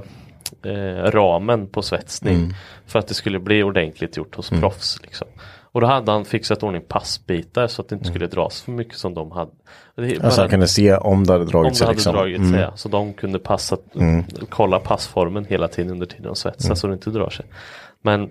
[0.64, 2.54] eh, ramen på svetsning
[2.86, 5.02] för att det skulle bli ordentligt gjort hos proffs.
[5.02, 5.28] Liksom.
[5.76, 8.94] Och då hade han fixat ordning passbitar så att det inte skulle dras för mycket
[8.98, 9.50] som de hade.
[9.96, 12.14] Det Alltså han kunde se om det hade om dragit det sig hade liksom.
[12.14, 12.52] dragit Mm.
[12.52, 13.76] sig, så de kunde passa,
[14.48, 16.76] kolla passformen hela tiden under tiden de svetsar Mm.
[16.76, 17.46] så det inte drar sig.
[18.02, 18.30] Men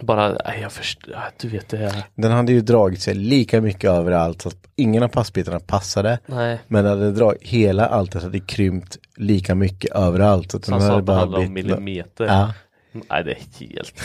[0.00, 2.04] bara, nej, jag förstår, du vet det här.
[2.14, 6.18] Den hade ju dragit sig lika mycket överallt så att ingen av passbitarna passade.
[6.26, 10.50] Nej, Men hade dragit, hela alltet hade krympt lika mycket överallt.
[10.50, 12.24] Så att den han sa att det handlar om millimeter.
[12.26, 12.52] Ja,
[12.92, 14.00] Nej, det är helt,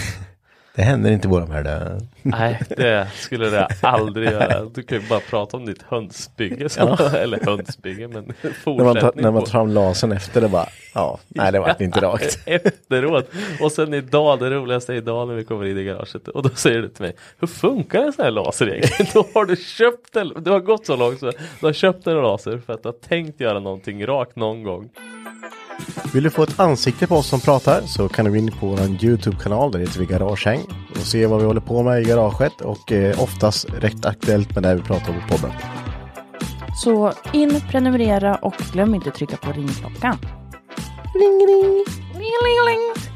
[0.76, 2.02] det händer inte i våran värld.
[2.22, 4.66] nej, det skulle det aldrig göra.
[4.66, 8.52] Du kan ju bara prata om ditt hönsbygge, som, eller hönsbygge, men När man, tar,
[8.54, 12.40] fortsättning när man tar fram lasern efter det bara, ja, nej det vart inte rakt.
[12.46, 13.30] Efteråt.
[13.62, 16.50] Och sen idag, det roligaste är idag när vi kommer in i garaget och då
[16.50, 19.12] säger du till mig Hur funkar en sån här laser egentligen?
[19.14, 22.16] då har du köpt en, du har gått så långt så du har köpt en
[22.16, 24.90] laser för att du har tänkt göra någonting rakt någon gång.
[26.14, 28.68] Vill du få ett ansikte på oss som pratar så kan du gå in på
[28.68, 30.60] vår YouTube-kanal, där heter vi Garagehäng.
[30.92, 34.64] Och se vad vi håller på med i garaget och eh, oftast rätt aktuellt med
[34.64, 35.52] det vi pratar om på podden.
[36.76, 40.18] Så in, prenumerera och glöm inte trycka på ringklockan.
[41.14, 41.86] Ring, ring.
[42.14, 43.13] Ling, ling, ling.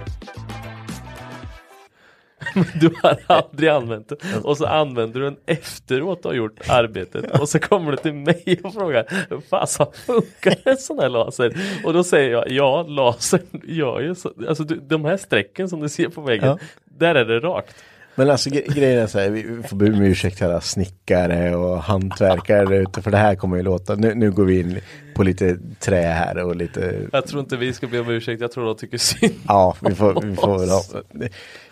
[2.82, 7.40] Du har aldrig använt det och så använder du den efteråt du har gjort arbetet
[7.40, 11.58] och så kommer du till mig och frågar Hur fasen funkar en sån här laser?
[11.84, 14.32] Och då säger jag ja, lasern gör ju så.
[14.48, 16.58] Alltså du, de här strecken som du ser på väggen, Ja.
[16.86, 17.76] där är det rakt.
[18.18, 21.84] Men alltså gre- grejen är så här, vi får be om ursäkt alla snickare och
[21.84, 24.80] hantverkare där ute för det här kommer ju låta, nu, nu går vi in
[25.16, 28.52] på lite trä här och lite, Jag tror inte vi ska be om ursäkt, jag
[28.52, 30.84] tror de tycker synd ja vi får, vi får väl ha.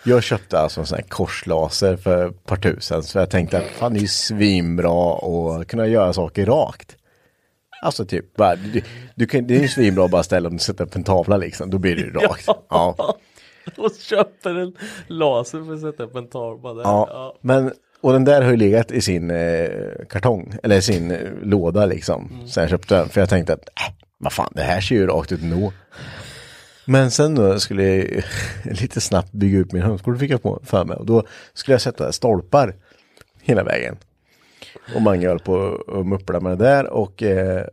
[0.04, 3.64] Jag köpte alltså en sån här korslaser för ett par tusen så jag tänkte att
[3.66, 5.14] fan det är ju svinbra
[5.62, 6.96] att kunna göra saker rakt.
[7.82, 8.82] Alltså typ, bara, du,
[9.16, 11.70] du kan, det är ju svinbra att bara ställa och sätta upp en tavla liksom,
[11.70, 12.48] då blir det ju rakt.
[12.70, 13.16] Ja.
[13.78, 14.74] och köper en
[15.08, 16.84] laser för att sätta upp en tavla där.
[16.84, 17.38] Ja, Ja.
[17.42, 19.70] men och den där har ju legat i sin eh,
[20.10, 22.30] kartong, eller sin eh, låda liksom.
[22.34, 22.48] Mm.
[22.48, 25.08] Sen jag köpte den, för jag tänkte att, äh, vad fan, det här ser ju
[25.08, 25.74] rakt ut nå.
[26.86, 28.24] Men sen då skulle jag
[28.82, 30.98] lite snabbt bygga ut min hönsgård fick jag på för mig.
[30.98, 31.24] Och då
[31.54, 32.76] skulle jag sätta stolpar
[33.42, 33.98] hela vägen.
[34.96, 35.54] Och Mange höll på
[35.88, 37.66] och muppla med det där och eh,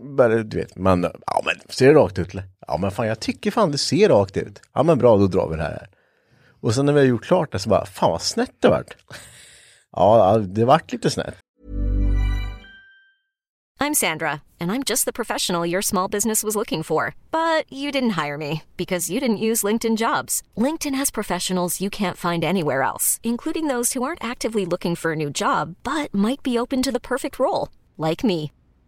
[0.00, 2.44] bara, du vet, man, ja men ser det rakt ut eller?
[2.66, 4.60] Ja men fan jag tycker fan det ser rakt ut.
[4.74, 5.88] Ja men bra, då drar vi det här.
[6.60, 8.96] Och sen när vi har gjort klart det så bara, fan vad snett det vart.
[9.92, 11.34] Ja, ja, det vart lite snett.
[13.80, 17.14] I'm Sandra, and I'm just the professional your small business was looking for.
[17.30, 20.42] But you didn't hire me because you didn't use LinkedIn jobs.
[20.56, 25.12] LinkedIn has professionals you can't find anywhere else, including those who aren't actively looking for
[25.12, 28.50] a new job but might be open to the perfect role, like me.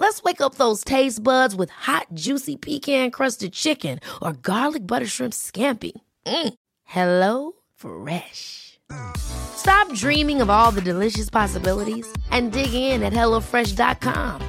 [0.00, 5.06] Let's wake up those taste buds with hot, juicy pecan crusted chicken or garlic butter
[5.06, 5.92] shrimp scampi.
[6.24, 6.54] Mm.
[6.84, 8.78] Hello Fresh.
[9.18, 14.40] Stop dreaming of all the delicious possibilities and dig in at HelloFresh.com.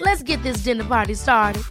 [0.00, 1.62] Let's get this dinner party started.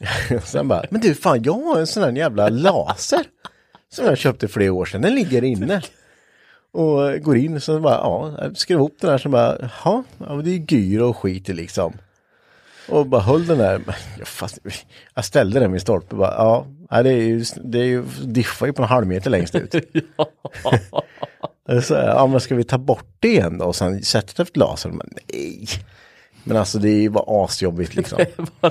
[0.44, 3.26] Sen bara, men du fan jag har en sån här jävla laser.
[3.88, 5.82] Som jag köpte flera år sedan, den ligger inne.
[6.72, 10.34] Och går in och så bara, ja, skrev ihop den här som bara, ja, ja
[10.44, 11.92] det är gyro och skit i liksom.
[12.88, 13.80] Och bara höll den där,
[14.24, 14.58] fast,
[15.14, 18.66] jag ställde den vid stolpen bara, ja, ja, det är ju, det är ju, diffar
[18.66, 19.74] ju på en halv meter längst ut.
[21.82, 24.58] Så, ja men ska vi ta bort det igen då och sen sätta det efter
[24.58, 24.96] lasern?
[24.96, 25.68] Men nej.
[26.44, 28.18] Men alltså det är ju bara asjobbigt liksom.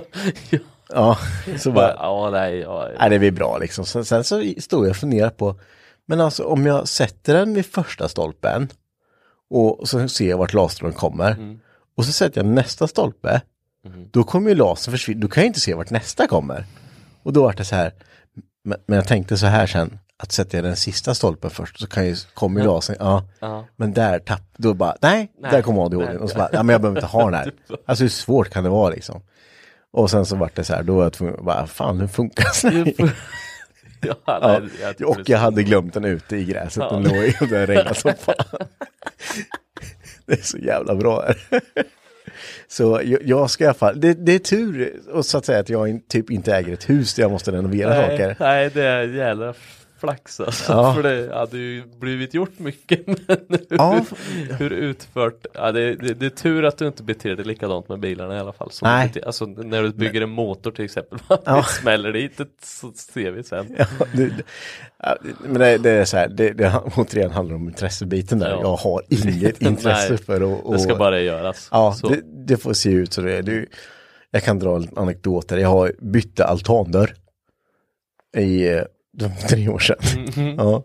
[0.89, 1.17] Ja,
[1.57, 3.85] så bara, Ja, nej, ja, nej det blir bra liksom.
[3.85, 5.55] Sen, sen så stod jag och funderade på,
[6.05, 8.69] men alltså om jag sätter den vid första stolpen
[9.49, 11.57] och så ser jag vart lasern kommer.
[11.97, 13.41] Och så sätter jag nästa stolpe,
[14.11, 16.65] då kommer ju lasern försvinna, då kan jag inte se vart nästa kommer.
[17.23, 17.93] Och då var det så här,
[18.63, 22.05] men, jag tänkte så här sen, att sätter jag den sista stolpen först så kan
[22.05, 23.23] ju, kommer ju lasern, ja.
[23.39, 23.65] Ja.
[23.75, 26.17] Men där tapp, då bara, nej, Nej, där kommer ADHD.
[26.17, 27.51] Och så bara, ja men jag behöver inte ha den här.
[27.85, 29.21] Alltså hur svårt kan det vara liksom?
[29.91, 32.49] Och sen så vart det så här, då var jag tvungen, bara, fan hur funkar
[32.53, 32.85] sån
[34.01, 37.33] ja, Ja, nej, jag tycker och jag hade glömt den ute i gräset, den låg
[37.41, 38.35] och det regnade som fan.
[40.25, 41.61] Det är så jävla bra här.
[42.67, 45.59] Så jag, jag ska i alla fall, det, det är tur och så att säga
[45.59, 48.35] att jag typ inte äger ett hus där jag måste renovera nej, saker.
[48.39, 49.53] nej, det är jävla
[49.99, 50.71] flax alltså.
[50.73, 50.93] Ja.
[50.93, 53.07] För det hade ju blivit gjort mycket.
[53.07, 53.17] Men
[53.49, 54.05] hur, Ja.
[54.59, 57.99] hur utfört, ja, det, det, det är tur att du inte beter dig likadant med
[57.99, 58.71] bilarna i alla fall.
[58.71, 59.07] Som Nej.
[59.13, 61.19] beter- Alltså när du bygger en motor till exempel.
[61.45, 61.63] Ja.
[61.63, 63.75] smäller dit det så ser vi sen.
[63.77, 64.31] Ja, det,
[65.43, 68.49] men det, det är så här, det, det återigen handlar om intressebiten där.
[68.49, 68.59] Ja.
[68.61, 70.71] Jag har inget intresse för att...
[70.71, 71.67] Det ska bara göras.
[71.71, 73.41] Ja, det, det får se ut så det är.
[73.41, 73.67] Du,
[74.31, 75.57] jag kan dra en anekdot där.
[75.57, 77.13] Jag har bytte altandörr
[78.37, 78.81] i eh,
[79.15, 79.97] de tre år sedan.
[80.35, 80.55] Mhm.
[80.57, 80.83] Ja.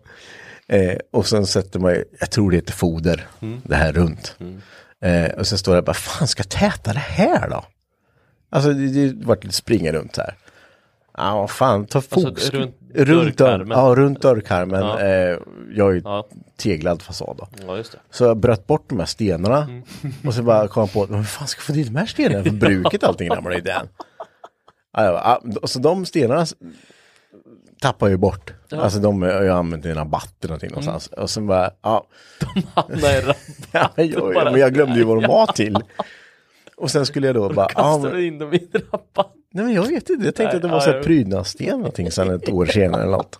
[0.67, 3.61] Eh, och sen sätter man, jag tror det heter foder, Mm.
[3.65, 4.35] det här runt.
[5.01, 7.65] Eh, och sen står det bara, fan ska jag täta det här då?
[8.49, 10.37] Alltså det, det vart lite springa runt här.
[11.17, 12.49] Ja, vad fan, ta Alltså, fokus.
[12.49, 13.77] runt runt, dörr, dörrkarmen.
[13.77, 14.81] ja, runt dörrkarmen.
[14.81, 14.99] Ja.
[15.01, 15.37] Eh,
[15.75, 16.27] jag har ju Ja.
[16.57, 17.47] teglad fasad då.
[17.67, 17.97] ja, just det.
[18.11, 19.83] Så jag bröt bort de här stenarna Mm.
[20.25, 22.43] och så bara kom jag på, men fan ska jag få dit de här stenarna?
[22.43, 23.87] För bruket allting ramlar i den.
[24.93, 26.45] Ja, bara, ah, så de stenarna
[27.81, 28.53] tappar ju bort.
[28.71, 31.07] Alltså de har jag använt i en rabatt eller någonting någonstans.
[31.07, 32.07] Och sen bara, ja,
[32.73, 33.37] Hamnar i rabatt.
[33.71, 35.77] ja jag, men jag glömde ju vad de var till.
[36.77, 39.33] Och sen skulle jag då bara, ja, Kastar men, in dem i en rabatt?
[39.53, 41.77] nej men jag vet inte, jag tänkte Nej, att det var ja, så här prydnadssten
[41.77, 43.37] någonting sen ett år senare eller något.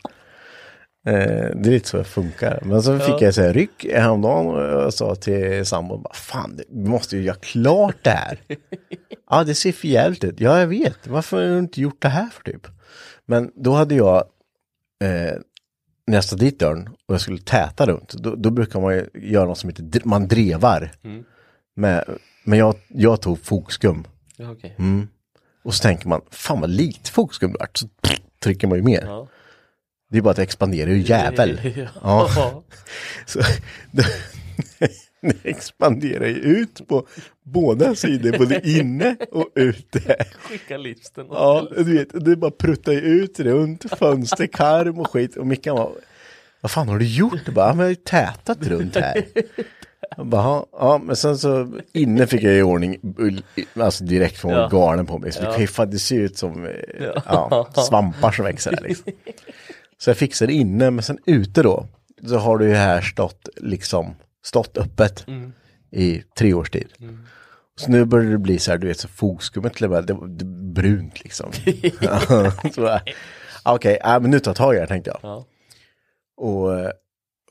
[1.08, 1.13] Eh,
[1.56, 2.60] det är lite så det funkar.
[2.65, 6.89] Men så fick jag så här ryck häromdagen och jag sa till sambon, fan vi
[6.89, 8.39] måste ju göra klart det här.
[9.30, 10.39] ja det ser för jävligt ut.
[10.39, 12.67] Ja jag vet, varför har du inte gjort det här för typ?
[13.32, 14.17] Men då hade jag,
[15.04, 15.34] eh,
[16.08, 19.10] när jag satte dit dörren och jag skulle täta runt, då, då brukar man ju
[19.13, 20.91] göra något som heter, man drevar.
[21.76, 22.06] Med,
[22.44, 24.08] men jag, jag tog fogskum.
[24.38, 24.76] Ja, okej.
[24.80, 25.08] Mm.
[25.63, 27.78] Och så tänker man, fan vad lite fogskum det vart.
[27.78, 27.88] Så
[28.39, 29.04] trycker man ju mer.
[29.06, 29.28] Ja.
[30.10, 31.62] Det är bara att det expanderar ju jävel.
[32.04, 32.30] Ja.
[32.36, 32.63] Ja.
[33.26, 33.39] Så,
[35.43, 37.07] det expanderar ju ut på
[37.43, 40.25] båda sidor, både inne och ute.
[40.41, 41.25] Skicka liften.
[41.29, 45.38] Ja, du vet, det bara pruttar ju ut runt fönster, karm och skit.
[45.38, 45.91] Och Mickan var,
[46.62, 47.41] vad fan har du gjort?
[47.45, 49.23] Jag bara, "Ja, men jag har ju tätat runt här.
[50.17, 52.97] Jag bara, "Ja, ja, men sen så inne fick jag i ordning,
[53.75, 54.69] alltså direkt från Ja.
[54.71, 55.31] garnen på mig.
[55.31, 56.71] Så det, fan, det ser ut som eh,
[57.25, 57.69] ja.
[57.88, 59.12] svampar som växer här liksom.
[59.97, 61.88] Så jag fixade inne, men sen ute då,
[62.27, 65.25] så har det ju här stått liksom, stått öppet
[65.91, 66.93] i tre års tid.
[67.75, 70.13] Så nu börjar det bli så här, du vet, så fogskummet blev det, var- det
[70.13, 70.27] var
[70.73, 71.51] brunt liksom.
[73.63, 75.19] Okej, ja, men nu tar jag tag i det här tänkte jag.
[75.23, 75.45] Ja.
[76.38, 76.91] Och eh,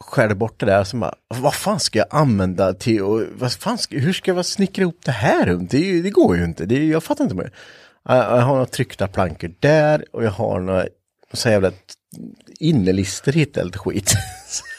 [0.01, 3.79] skärde bort det där, så bara, vad fan ska jag använda till och vad fan
[3.79, 5.47] ska, hur ska jag snickra ihop det här?
[5.71, 7.37] Det, det går ju inte, det jag fattar inte.
[7.37, 7.53] Mer.
[8.05, 10.87] Jag, jag har några tryckta plankor där och jag har några
[11.33, 11.73] så jävla
[12.61, 14.13] innelister hittade lite skit.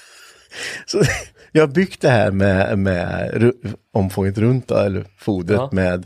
[0.86, 1.04] så
[1.52, 3.52] jag har byggt det här med, med
[3.94, 5.70] omfånget runt, eller fodret Ja.
[5.72, 6.06] med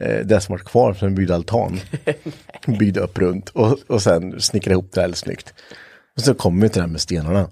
[0.00, 1.80] eh, det som var kvar från en byggd altan.
[2.78, 5.54] Byggde upp runt och, och sen snickrade ihop det alldeles snyggt.
[6.16, 7.50] Och så kommer vi till det här med stenarna.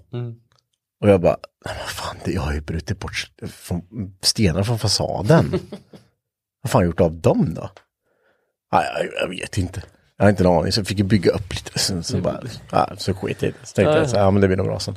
[1.01, 3.31] Och jag bara, "Nej, vad fan, jag har ju brutit bort
[4.21, 5.49] stenar från fasaden.
[6.61, 7.69] vad fan har jag gjort av dem då?
[8.73, 9.83] Nej, jag, jag vet inte.
[10.17, 11.79] Jag har inte en aning, så jag fick bygga upp lite.
[11.79, 12.41] Så, så, bara,
[12.71, 13.67] ja, så skit i det.
[13.67, 14.95] Så tänkte jag, så, ja men det blir nog bra sen.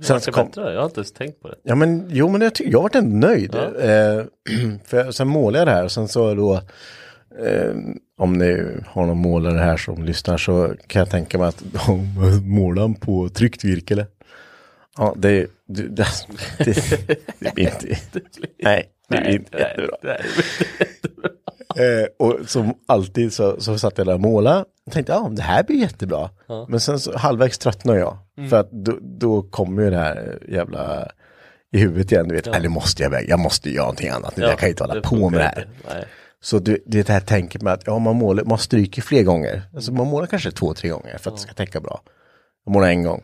[0.00, 0.72] Sen så det kom, bättre?
[0.72, 1.54] Jag har inte ens tänkt på det.
[1.62, 3.54] Ja men jo men jag, jag varit ändå nöjd.
[3.54, 4.24] Eh,
[4.84, 6.54] för jag, sen målade jag det här och sen så då
[7.44, 7.74] eh,
[8.18, 12.08] om ni har någon målare här som lyssnar så kan jag tänka mig att de
[12.44, 14.06] målar på tryckt virke eller?
[14.98, 15.82] Ja det, det,
[16.58, 17.96] det, det, det blir inte,
[18.62, 20.16] nej det blir inte jättebra.
[21.76, 25.42] Eh, och som alltid så, så satt jag där och målade och tänkte ja det
[25.42, 26.30] här blir jättebra.
[26.68, 28.18] Men sen så halvvägs tröttnade jag.
[28.50, 31.08] För att då, då kommer ju det här jävla
[31.72, 32.28] i huvudet igen.
[32.28, 34.36] Du vet, eller måste jag iväg, jag måste göra någonting annat.
[34.36, 34.44] nu.
[34.44, 35.68] jag kan inte hålla på med det här.
[36.40, 39.62] Så det det här tänket med att ja, man, målar, man stryker fler gånger.
[39.74, 42.00] Alltså man målar kanske två, tre gånger för att det ska täcka bra.
[42.64, 43.22] Jag målar en gång.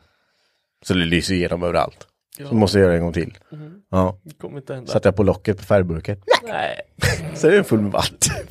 [0.84, 2.07] Så det lyser igenom överallt.
[2.49, 3.39] Så måste jag göra en gång till.
[3.91, 4.18] Ja.
[4.22, 4.93] Det kommer inte hända.
[4.93, 6.22] Satte jag på locket på färgburken.
[6.45, 6.80] Nej,
[7.34, 8.47] Så är den full med vatten.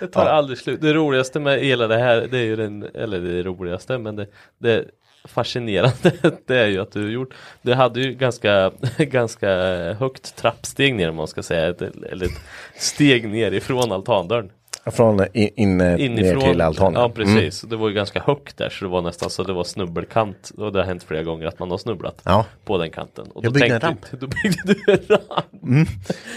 [0.00, 0.80] det tar aldrig slut.
[0.80, 4.26] Det roligaste med hela det här, det är ju den, eller det roligaste, men det,
[4.58, 4.84] det
[5.24, 6.12] fascinerande,
[6.46, 9.48] det är ju att du gjort, du hade ju ganska, ganska
[9.92, 12.40] högt trappsteg ner om man ska säga, ett, eller ett
[12.76, 14.50] steg ner ifrån altandörren.
[14.90, 16.94] Från in, in, ner Inifrån, till altanen.
[17.00, 17.12] ja Mm.
[17.14, 20.50] precis, det var ju ganska högt där så det var nästan så det var snubbelkant
[20.58, 22.44] och det har hänt flera gånger att man har snubblat Ja.
[22.64, 23.26] på den kanten.
[23.34, 25.88] Och Jag då byggde en tänkte- Då byggde du en ramp.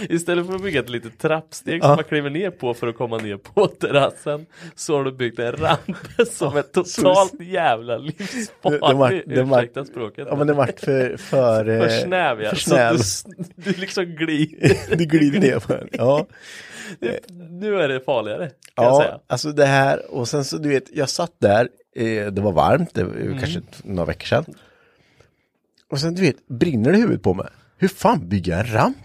[0.10, 3.18] Istället för att bygga ett litet trappsteg som man kliver ner på för att komma
[3.18, 4.46] ner på terrassen
[4.76, 5.98] så har du byggt en ramp
[6.32, 10.28] som är totalt jävla livsfarlig, ursäkta språket.
[10.30, 12.94] Ja men det vart för, för, för eh, snäv ja, för så snäv.
[12.94, 13.26] du, s-
[13.56, 14.96] du liksom glider.
[14.96, 15.88] du glider ner på den.
[15.92, 16.26] Ja.
[17.50, 18.41] nu är det farligare
[18.76, 22.42] jag Ja, alltså det här och sen så du vet, jag satt där, eh, det
[22.42, 23.40] var varmt, det var Mm.
[23.40, 24.46] kanske några veckor sedan.
[25.92, 27.48] Och sen du vet, brinner det i huvudet på mig.
[27.78, 28.98] Hur fan bygger jag en ramp?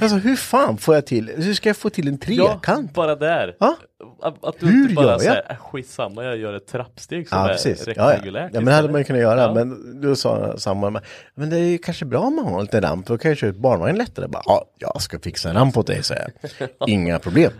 [0.00, 2.66] Alltså hur fan får jag till, hur ska jag få till en trekant?
[2.66, 3.56] Ja, bara där.
[3.60, 3.76] Ja.
[4.22, 5.20] Att, att du Hur inte bara gör jag?
[5.20, 7.84] säger "Äh, skitsamma jag gör ett trappsteg som Ja, är precis.
[7.86, 8.08] Ja, ja.
[8.10, 8.52] rektangulärt.
[8.52, 9.40] men det hade man ju kunnat göra.
[9.40, 9.54] Ja.
[9.54, 10.90] Men du sa samma,
[11.34, 13.38] men, det är ju kanske bra om man har en liten ramp, då kan jag
[13.38, 14.28] köra ett barnvagn lättare.
[14.28, 16.68] Bara, ja, jag ska fixa en ramp åt dig, säger jag.
[16.88, 17.52] Inga problem.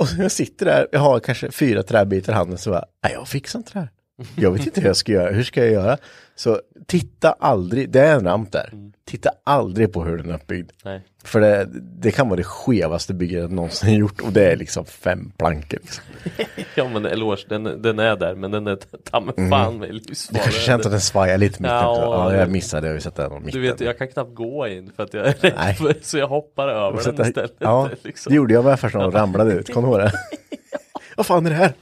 [0.00, 3.28] Och jag sitter där, jag har kanske fyra träbitar i handen, så bara, nej, jag
[3.28, 3.88] fixar inte det här.
[4.36, 5.96] Jag vet inte hur jag ska göra, hur ska jag göra?
[6.36, 8.70] Så titta aldrig, det är en ramp där.
[9.04, 10.70] Titta aldrig på hur den är uppbyggd.
[10.84, 11.02] Nej.
[11.24, 14.84] För det, det kan vara det skevaste bygget jag någonsin gjort och det är liksom
[14.84, 15.78] fem plankor.
[15.82, 16.04] Liksom.
[16.74, 18.78] Ja men eloge, den, den är där men den är
[19.10, 20.52] ta mig fan mig livsfarlig.
[20.54, 23.60] känns att den svajar lite mitt Ja, ja, jag missade, jag sätta den mitten.
[23.62, 26.28] Du vet jag kan knappt gå in för att jag är rädd för, så jag
[26.28, 27.54] hoppar över Så den att- istället.
[27.58, 28.30] Ja, liksom.
[28.30, 30.12] det gjorde jag med först när de ramlade ut, kommer du ihåg det?
[31.16, 31.72] Vad fan är det här?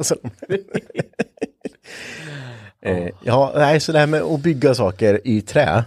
[2.83, 5.85] Eh, ja, nej, så det här med att bygga saker i trä,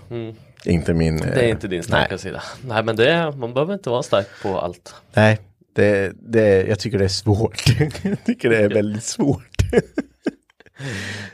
[0.65, 1.17] är inte min...
[1.17, 1.29] Mm.
[1.35, 2.43] Det är inte din starka nej, sida.
[2.67, 4.95] Nej men det man behöver inte vara stark på allt.
[5.13, 5.39] Nej,
[5.75, 7.63] det, det, jag tycker det är svårt.
[8.03, 9.57] jag tycker det är väldigt svårt.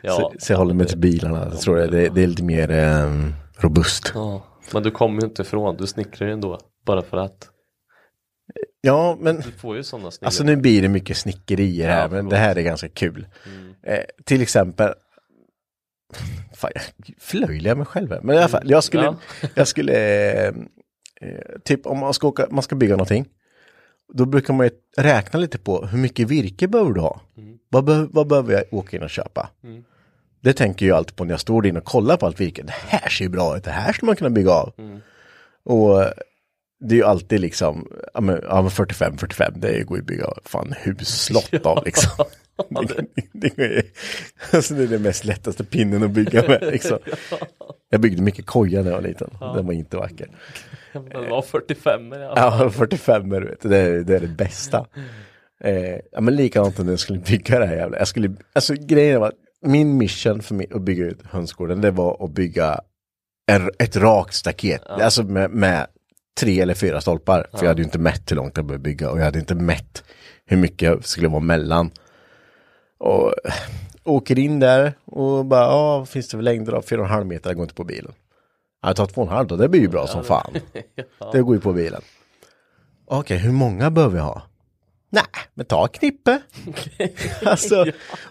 [0.01, 2.43] Ja, så, så jag håller mig till bilarna, jag tror det, det, det är lite
[2.43, 4.11] mer ehm, robust.
[4.15, 4.43] ja.
[4.73, 6.59] Men du kommer ju inte ifrån, du snickrar ju ändå.
[6.85, 7.49] Bara för att.
[8.81, 10.27] Ja, men Du får ju sådana snygga.
[10.27, 13.27] Alltså nu blir det mycket snickerier här, men det här är ganska kul.
[13.83, 14.93] Eh, till exempel,
[16.55, 16.83] fan, jag
[17.19, 18.21] förlöjligar mig själv här.
[18.23, 19.15] Men i alla fall, jag skulle, Ja.
[19.55, 19.93] jag skulle
[20.31, 20.47] eh,
[21.21, 23.25] eh, typ om man ska, åka, man ska bygga någonting,
[24.13, 27.21] då brukar man ju räkna lite på hur mycket virke behöver du ha?
[27.69, 29.49] Vad, be, vad behöver jag åka in och köpa?
[30.41, 32.63] Det tänker jag alltid på när jag står där inne och kollar på allt virke.
[32.63, 34.73] Det här ser ju bra ut, det här skulle man kunna bygga av.
[35.63, 36.11] Och eh,
[36.81, 40.07] det är ju alltid liksom, ja men, ja, men 45, 45, det går ju att
[40.07, 42.25] bygga fan husslott av liksom.
[42.69, 43.83] Det, det, är,
[44.51, 46.97] alltså det är den mest lättaste pinnen att bygga med liksom.
[47.89, 50.29] Jag byggde mycket koja när jag var liten, den var inte vacker.
[50.93, 52.33] Det var 45 ja.
[52.35, 54.85] Ja, 45 är du vet, det är det, är det bästa.
[55.63, 59.19] Eh, ja men likadant när jag skulle bygga det här jävla, jag skulle, alltså grejen
[59.19, 62.79] var att min mission för mig att bygga ut hönsgården, det var att bygga
[63.51, 65.87] en, ett rakt staket, alltså med, med
[66.39, 67.47] tre eller fyra stolpar.
[67.51, 69.55] För jag hade ju inte mätt hur långt jag behövde bygga och jag hade inte
[69.55, 70.03] mätt
[70.45, 71.91] hur mycket jag skulle vara mellan.
[72.99, 73.33] Och
[74.03, 77.25] åker in där och bara, ja, finns det för längder av fyra och en halv
[77.25, 78.11] meter, jag går inte på bilen.
[78.81, 80.53] Ja, Jag tar två och en halv då, det blir ju bra som fan.
[81.31, 82.01] Det går ju på bilen.
[83.05, 84.41] Okej, hur många behöver jag ha?
[85.13, 86.41] Nej, men ta knippe.
[87.45, 87.85] alltså,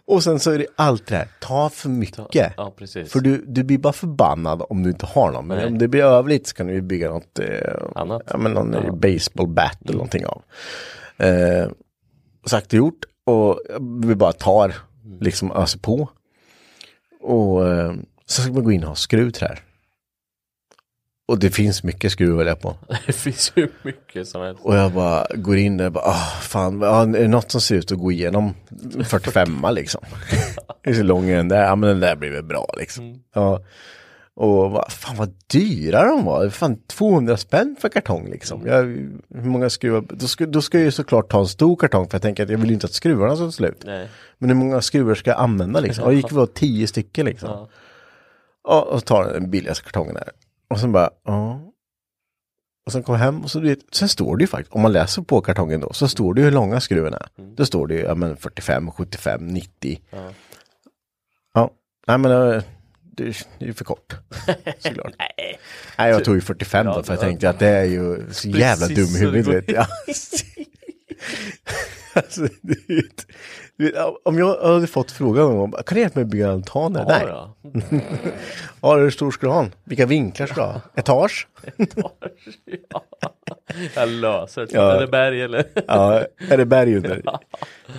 [0.05, 2.53] och sen så är det allt det här, ta för mycket.
[2.57, 3.13] Ja precis.
[3.13, 5.47] För du, du blir bara förbannad om du inte har någon.
[5.47, 5.67] Men Nej.
[5.67, 8.23] om det blir över lite så kan du bygga något eh, Annat.
[8.27, 10.43] Ja, men någon eh, baseball bat eller någonting av.
[11.17, 11.69] Eh,
[12.47, 13.05] sagt och gjort.
[13.25, 13.61] Och
[14.05, 14.75] vi bara tar,
[15.21, 16.09] liksom öser på.
[17.21, 17.95] Och eh,
[18.27, 19.59] så ska man gå in och ha skruvträ.
[21.31, 22.77] Och det finns mycket skruv höll jag på.
[23.07, 24.65] Det finns ju mycket som helst.
[24.65, 27.77] Och jag bara går in där och bara, ah, fan, är det något som ser
[27.77, 28.55] ut att gå igenom
[29.05, 30.01] 45 liksom?
[30.83, 33.23] är så lång är den där, ja men den där blir väl bra liksom.
[33.35, 33.63] Ja.
[34.35, 36.49] Och vad, fan vad dyra de var.
[36.49, 38.67] Fan 200 spänn för kartong liksom.
[38.67, 38.83] Jag,
[39.35, 40.05] hur många skruvar?
[40.09, 42.51] Då ska, då ska jag ju såklart ta en stor kartong för jag tänker att
[42.51, 43.83] jag vill ju inte att skruvarna ska slut.
[43.85, 44.09] Nej.
[44.39, 46.05] Men hur många skruvar ska jag använda liksom?
[46.05, 47.49] Och det gick väl åt 10 stycken liksom.
[47.49, 47.69] Ja.
[48.65, 50.31] Ja, och så tar den billigaste kartongen här.
[50.71, 51.61] Och sen bara, ja.
[52.87, 54.81] Och sen kom jag hem och så du vet, sen står det ju faktiskt, om
[54.81, 57.29] man läser på kartongen då, så står det ju hur långa skruven är.
[57.57, 60.01] Då står det ju, ja men 45, 75, 90.
[60.11, 60.33] Ja.
[61.55, 61.71] Ja,
[62.07, 62.63] nej men eh,
[63.03, 64.15] det är det är ju för kort.
[64.79, 65.13] Såklart.
[65.19, 65.59] Nej.
[65.99, 67.85] Nej, jag tog ju 45 Ja, då, för jag det var- tänkte att det är
[67.85, 69.47] ju så jävla dum huvudet.
[69.47, 69.87] det Vet jag.
[72.15, 73.27] alltså, du vet, du vet,
[74.23, 76.93] om jag hade fått frågan någon gång, kan du hjälpa mig att bygga en altan?
[76.93, 77.25] där?" Nej.
[77.29, 77.55] Ja,
[78.83, 79.67] Ja, hur stor ska du ha?
[79.85, 80.81] Vilka vinklar ska du ha?
[80.95, 81.49] Etage?
[81.77, 82.11] då.
[82.91, 83.03] ja.
[83.95, 84.69] Jag löser det.
[84.73, 84.93] Ja.
[84.97, 85.65] Eller berg eller?
[85.87, 87.23] Ja, är det berg under?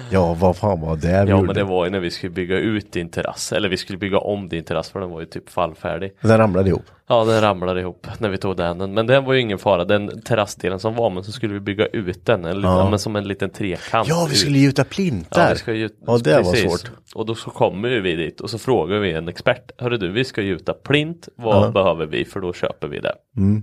[0.09, 1.45] Ja, vad fan var det vi Ja gjorde?
[1.45, 3.51] men det var ju när vi skulle bygga ut din terrass.
[3.53, 6.11] Eller vi skulle bygga om din terrass för den var ju typ fallfärdig.
[6.21, 6.83] Den ramlade ihop.
[7.07, 8.93] Ja den ramlade ihop när vi tog den.
[8.93, 9.85] Men den var ju ingen fara.
[9.85, 12.45] Den terrassdelen som var men så skulle vi bygga ut den.
[12.45, 12.79] Eller, Ja.
[12.79, 12.89] ja.
[12.89, 14.07] men som en liten trekant.
[14.07, 15.41] Ja, vi skulle gjuta plintar.
[15.43, 16.61] Ja, vi ska gjuta, Ja, det var precis.
[16.71, 16.91] svårt.
[17.15, 19.71] Och då så kommer vi dit och så frågar vi en expert.
[19.77, 21.27] Hörru du, vi ska gjuta plint.
[21.35, 22.25] Vad behöver vi?
[22.25, 23.13] För då köper vi det.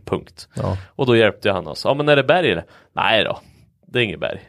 [0.05, 0.49] Punkt.
[0.57, 0.69] Mm.
[0.71, 0.77] Ja.
[0.97, 1.85] Och då hjälpte han oss.
[1.85, 2.65] Ja men är det berg eller?
[2.93, 3.41] Nej då,
[3.87, 4.41] det är inget berg.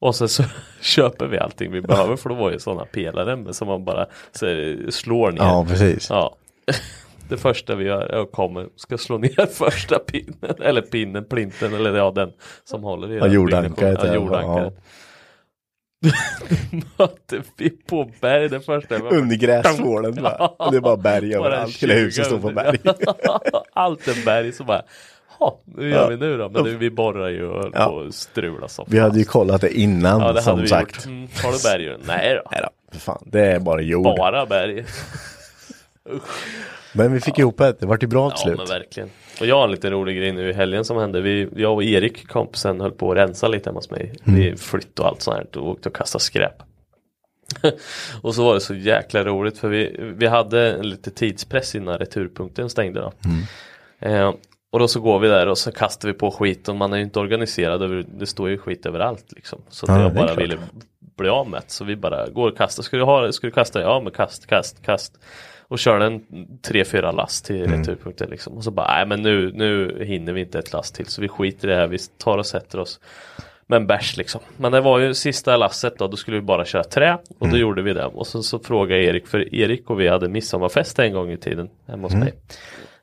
[0.00, 0.42] Och sen så
[0.80, 4.06] köper vi allting vi behöver för då var ju sådana pelare som man bara
[4.42, 5.38] här, slår ner.
[5.42, 6.10] Ja, precis.
[6.10, 6.36] Ja.
[7.28, 11.74] Det första vi gör är att komma, ska slå ner första pinnen, eller pinnen, plinten,
[11.74, 12.32] eller ja den
[12.64, 14.74] som håller i Ja, den jordankaret, ja, Ja, jordankaret.
[16.98, 18.96] mötte vi på berg det första.
[18.96, 20.46] Under gräsvården bara.
[20.46, 21.82] Och det är bara berg överallt.
[21.82, 22.78] Hela 20 huset står på berg.
[23.72, 24.82] Allt är berg så bara,
[25.40, 26.08] ja, hur gör Ja.
[26.08, 26.48] vi nu då?
[26.48, 27.84] Men det, vi borrar ju och Ja.
[27.88, 30.68] på att strula som Vi hade ju kollat det innan Ja det som hade vi
[30.68, 30.96] sagt.
[30.96, 31.06] gjort.
[31.06, 31.58] Mm, har du
[31.88, 31.96] berg?
[32.06, 32.50] Nej då.
[32.50, 33.22] Nej då, för fan.
[33.26, 34.04] Det är bara jord.
[34.04, 34.84] Bara berg.
[36.92, 37.76] Men vi fick ihop det.
[37.80, 38.56] Det vart ju bra till Ja slut.
[38.58, 39.10] men verkligen.
[39.40, 41.20] Och jag har en liten rolig grej nu i helgen som hände.
[41.20, 44.12] Vi, jag och Erik, kompisen, höll på att rensa lite hemma hos mig.
[44.24, 44.40] Mm.
[44.40, 46.62] Vi flytt och allt sånt här och åkte och kastade skräp.
[48.22, 52.70] och så var det så jäkla roligt för vi, vi hade lite tidspress innan returpunkten
[52.70, 53.12] stängde då.
[53.24, 53.42] Mm.
[54.28, 54.34] Eh,
[54.76, 56.96] och då så går vi där och så kastar vi på skit och man är
[56.96, 57.82] ju inte organiserad.
[57.82, 59.62] Över, det står ju skit överallt liksom.
[59.68, 60.58] Så Ja, jag bara ville
[61.16, 61.62] bli av med.
[61.66, 62.82] Så vi bara går och kastar.
[62.82, 63.80] Ska du, ha, ska du kasta?
[63.80, 65.18] Ja men kast, kast, kast.
[65.68, 66.22] Och körde en
[66.62, 67.78] tre, fyra last till Mm.
[67.78, 68.52] returpunkten liksom.
[68.56, 71.06] Och så bara, nej men nu, nu hinner vi inte ett last till.
[71.06, 73.00] Så vi skiter i det här, vi tar och sätter oss
[73.66, 74.40] med en bärs liksom.
[74.56, 77.14] Men det var ju sista lasset då, då skulle vi bara köra trä.
[77.38, 77.52] Och Mm.
[77.52, 78.04] då gjorde vi det.
[78.04, 81.68] Och så, så frågade Erik, för Erik och vi hade midsommarfest en gång i tiden
[81.86, 82.24] hemma hos Mm.
[82.24, 82.34] mig.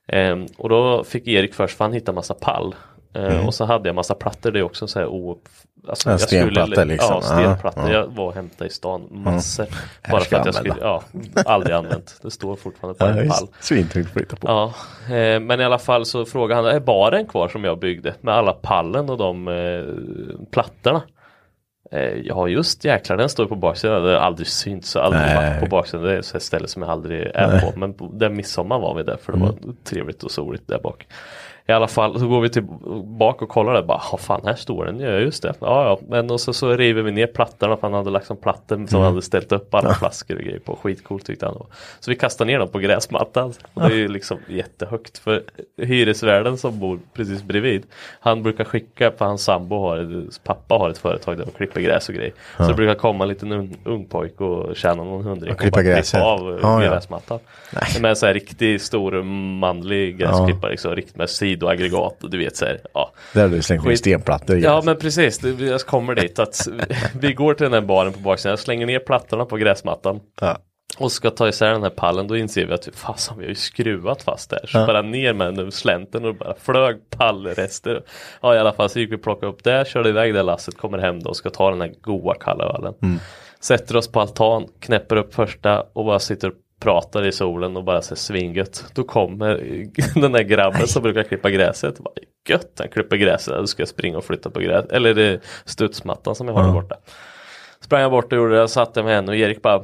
[0.08, 2.76] Ehm, och då fick Erik först, för han hittade massa pall.
[3.14, 5.38] Ehm, Och så hade jag massa plattor, det är också så här o...
[5.88, 6.20] Alltså, Mm.
[6.20, 7.14] Ja, stenplattor liksom.
[7.16, 7.84] Ja, stenplattor.
[7.84, 7.94] Ja, ja.
[8.00, 9.66] Jag var och hämtade i stan massor.
[10.02, 11.04] Här Bara för att jag skulle, ja,
[11.46, 12.20] aldrig använt.
[12.22, 13.48] Det står fortfarande på en pall.
[13.60, 14.48] Svintungt att flytta på.
[14.48, 14.74] Ja,
[15.16, 18.34] eh, men i alla fall så frågade han, är baren kvar som jag byggde med
[18.36, 21.02] alla pallen och de eh, plattorna?
[21.94, 25.36] Eh, ja just jäklar den står på baksidan, det har aldrig synts så aldrig Nej.
[25.36, 26.04] varit på baksidan.
[26.04, 27.80] Det är ett ställe som jag aldrig är på.
[27.80, 29.76] Men den midsommar var vi där för det var Mm.
[29.84, 31.08] trevligt och soligt där bak.
[31.68, 34.86] I alla fall så går vi tillbaka och kollar där bara, ja fan här står
[34.86, 35.54] den, ja just det.
[35.60, 38.38] Ja ja, men och så, så river vi ner plattorna för han hade lagt som
[38.38, 39.02] plattor som Mm.
[39.04, 40.76] hade ställt upp alla flaskor och grejer på.
[40.76, 41.56] Skitcoolt tyckte han.
[42.00, 43.54] Så vi kastar ner dem på gräsmattan.
[43.74, 45.44] Och det är ju liksom jättehögt för
[45.78, 47.84] hyresvärden som bor precis bredvid.
[48.20, 52.10] Han brukar skicka, för hans sambo har, pappa har ett företag där de klipper gräs
[52.10, 52.34] och grejer.
[52.58, 55.76] Så det brukar komma en liten ung, ung pojk och tjäna någon hundring Och klippa
[55.76, 56.22] bara gräset.
[56.22, 56.90] av Ja, ja.
[56.92, 57.40] gräsmattan.
[58.02, 59.24] Med en så här riktig stor
[59.60, 63.14] manlig gräsklippare, liksom, riktigt med sidoaggregat och du vet så här, ja.
[63.34, 64.58] Där har du slängt ner stenplattor.
[64.58, 66.68] Ja men precis, jag kommer dit att
[67.20, 70.58] vi går till den här baren på baksidan, jag slänger ner plattorna på gräsmattan Ja.
[70.98, 73.56] och ska ta isär den här pallen, då inser vi att fasen vi har ju
[73.56, 74.66] skruvat fast där.
[74.68, 78.02] Så bara ner med den slänten och bara flög pallrester.
[78.42, 80.78] Ja i alla fall så gick vi och plockade upp det, körde iväg det lasset,
[80.78, 83.20] kommer hem då och ska ta den här goa kalla ölen.
[83.60, 86.54] Sätter oss på altan, knäpper upp första och bara sitter och
[86.84, 88.86] pratar i solen och bara ser svingött.
[88.94, 89.58] Då kommer
[90.22, 92.00] den där grabben som brukar klippa gräset.
[92.00, 92.14] Bara,
[92.50, 93.54] Gött, han klipper gräset.
[93.54, 94.92] Då ska jag springa och flytta på gräset.
[94.92, 96.96] Eller det är studsmattan som jag har där borta.
[97.80, 99.84] Sprang jag bort och gjorde det, satte med henne och Erik bara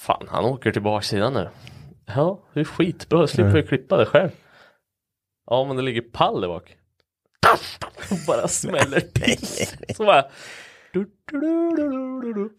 [0.00, 1.48] Fan, han åker till baksidan nu.
[2.06, 4.30] Ja, det är skitbra, då slipper vi klippa det själv.
[5.50, 6.76] Ja, men det ligger pall där bak.
[8.26, 9.46] bara smäller till.
[9.96, 10.24] Så bara,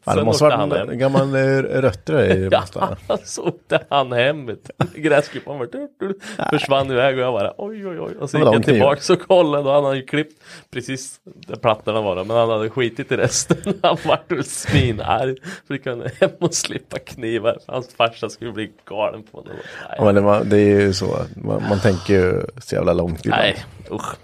[0.06, 2.50] Ja, det måste han en gammal eh, rötter i
[3.08, 4.58] Ja, så åkte han hem.
[4.96, 8.16] Gräsklipparen bara, försvann iväg och jag bara oj oj oj.
[8.20, 12.02] Och så gick jag tillbaka och kollade och han hade ju klippt precis där plattorna
[12.02, 12.16] var.
[12.24, 13.58] Men han hade skitit i resten.
[13.82, 15.36] Han vart ju svinarg.
[15.68, 17.58] För det kunde hem och slippa knivar.
[17.68, 19.54] Hans farsa skulle bli galen på honom.
[19.98, 21.18] Ja, men det, var, det är ju så.
[21.36, 23.42] Man, man tänker ju så jävla långt ibland.
[23.42, 24.16] Nej, usch.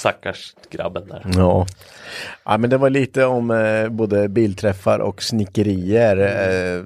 [0.00, 1.22] Stackars grabben där.
[1.36, 1.66] Ja.
[2.44, 6.16] ja, men det var lite om eh, både bilträffar och snickerier.
[6.16, 6.84] Eh,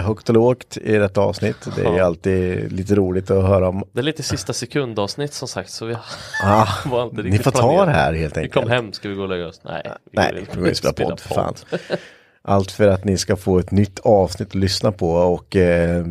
[0.00, 1.56] högt och lågt i detta avsnitt.
[1.76, 2.04] Det är Ja.
[2.04, 3.84] alltid lite roligt att höra om.
[3.92, 5.70] Det är lite sista sekundavsnitt som sagt.
[5.70, 5.96] Så vi
[6.44, 8.54] Ah, var inte ni riktigt får ta det här helt Vi enkelt.
[8.64, 9.60] kom hem, ska vi gå och lägga oss?
[9.64, 9.82] Nej.
[10.04, 11.54] vi Nej, vi spela podd för fan.
[12.42, 16.04] Allt för att ni ska få ett nytt avsnitt att lyssna på och eh,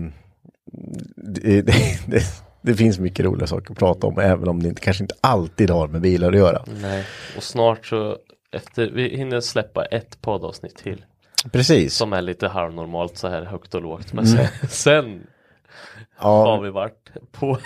[1.15, 2.23] det, det, det,
[2.61, 5.69] det finns mycket roliga saker att prata om även om det inte, kanske inte alltid
[5.69, 6.63] har med bilar att göra.
[6.81, 7.05] Nej,
[7.37, 8.17] och snart så
[8.51, 11.05] efter, vi hinner släppa ett poddavsnitt till.
[11.51, 11.95] Precis.
[11.95, 14.13] Som är lite halvnormalt så här högt och lågt.
[14.13, 15.21] Men sen, sen
[16.19, 16.45] Ja.
[16.45, 17.57] har vi varit på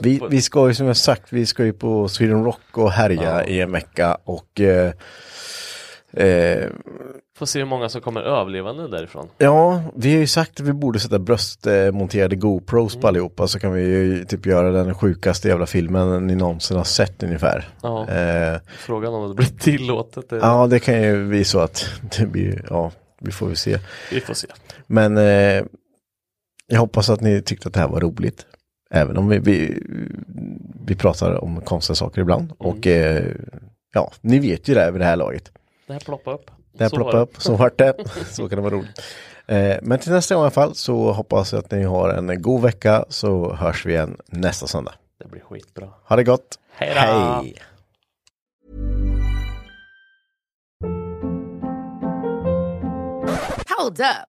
[0.00, 3.22] Vi, vi ska ju som jag sagt, vi ska ju på Sweden Rock och härja
[3.22, 3.44] Ja.
[3.44, 4.92] i en vecka och eh,
[6.12, 6.68] eh,
[7.38, 9.28] Får se hur många som kommer överlevande därifrån.
[9.38, 13.00] ja, vi har ju sagt att vi borde sätta bröstmonterade GoPros Mm.
[13.02, 16.84] på allihopa så kan vi ju typ göra den sjukaste jävla filmen ni någonsin har
[16.84, 17.68] sett ungefär.
[17.82, 18.08] Ja.
[18.08, 20.28] Eh, Frågan om det blir tillåtet.
[20.28, 21.86] Det, ja, det kan ju bli så att
[22.18, 22.90] det blir, ja,
[23.20, 23.78] vi får väl se.
[24.10, 24.48] Vi får se.
[24.86, 25.62] Men eh,
[26.66, 28.46] jag hoppas att ni tyckte att det här var roligt.
[28.90, 29.82] Även om vi, vi,
[30.86, 32.42] vi pratar om konstiga saker ibland.
[32.44, 32.56] Mm.
[32.58, 33.24] Och eh,
[33.94, 35.52] ja, ni vet ju det här vid det här laget.
[35.92, 36.50] Det här ploppar upp.
[36.72, 37.94] Det här Så upp, så vart det.
[38.30, 39.02] Så kan det vara roligt.
[39.46, 42.42] Eh, men till nästa gång i alla fall så hoppas jag att ni har en
[42.42, 44.94] god vecka så hörs vi igen nästa söndag.
[45.18, 45.88] Det blir skitbra.
[46.08, 46.58] Ha det gott.
[46.72, 47.00] Hej då!
[47.00, 47.56] Hej.
[53.78, 54.31] Hold up.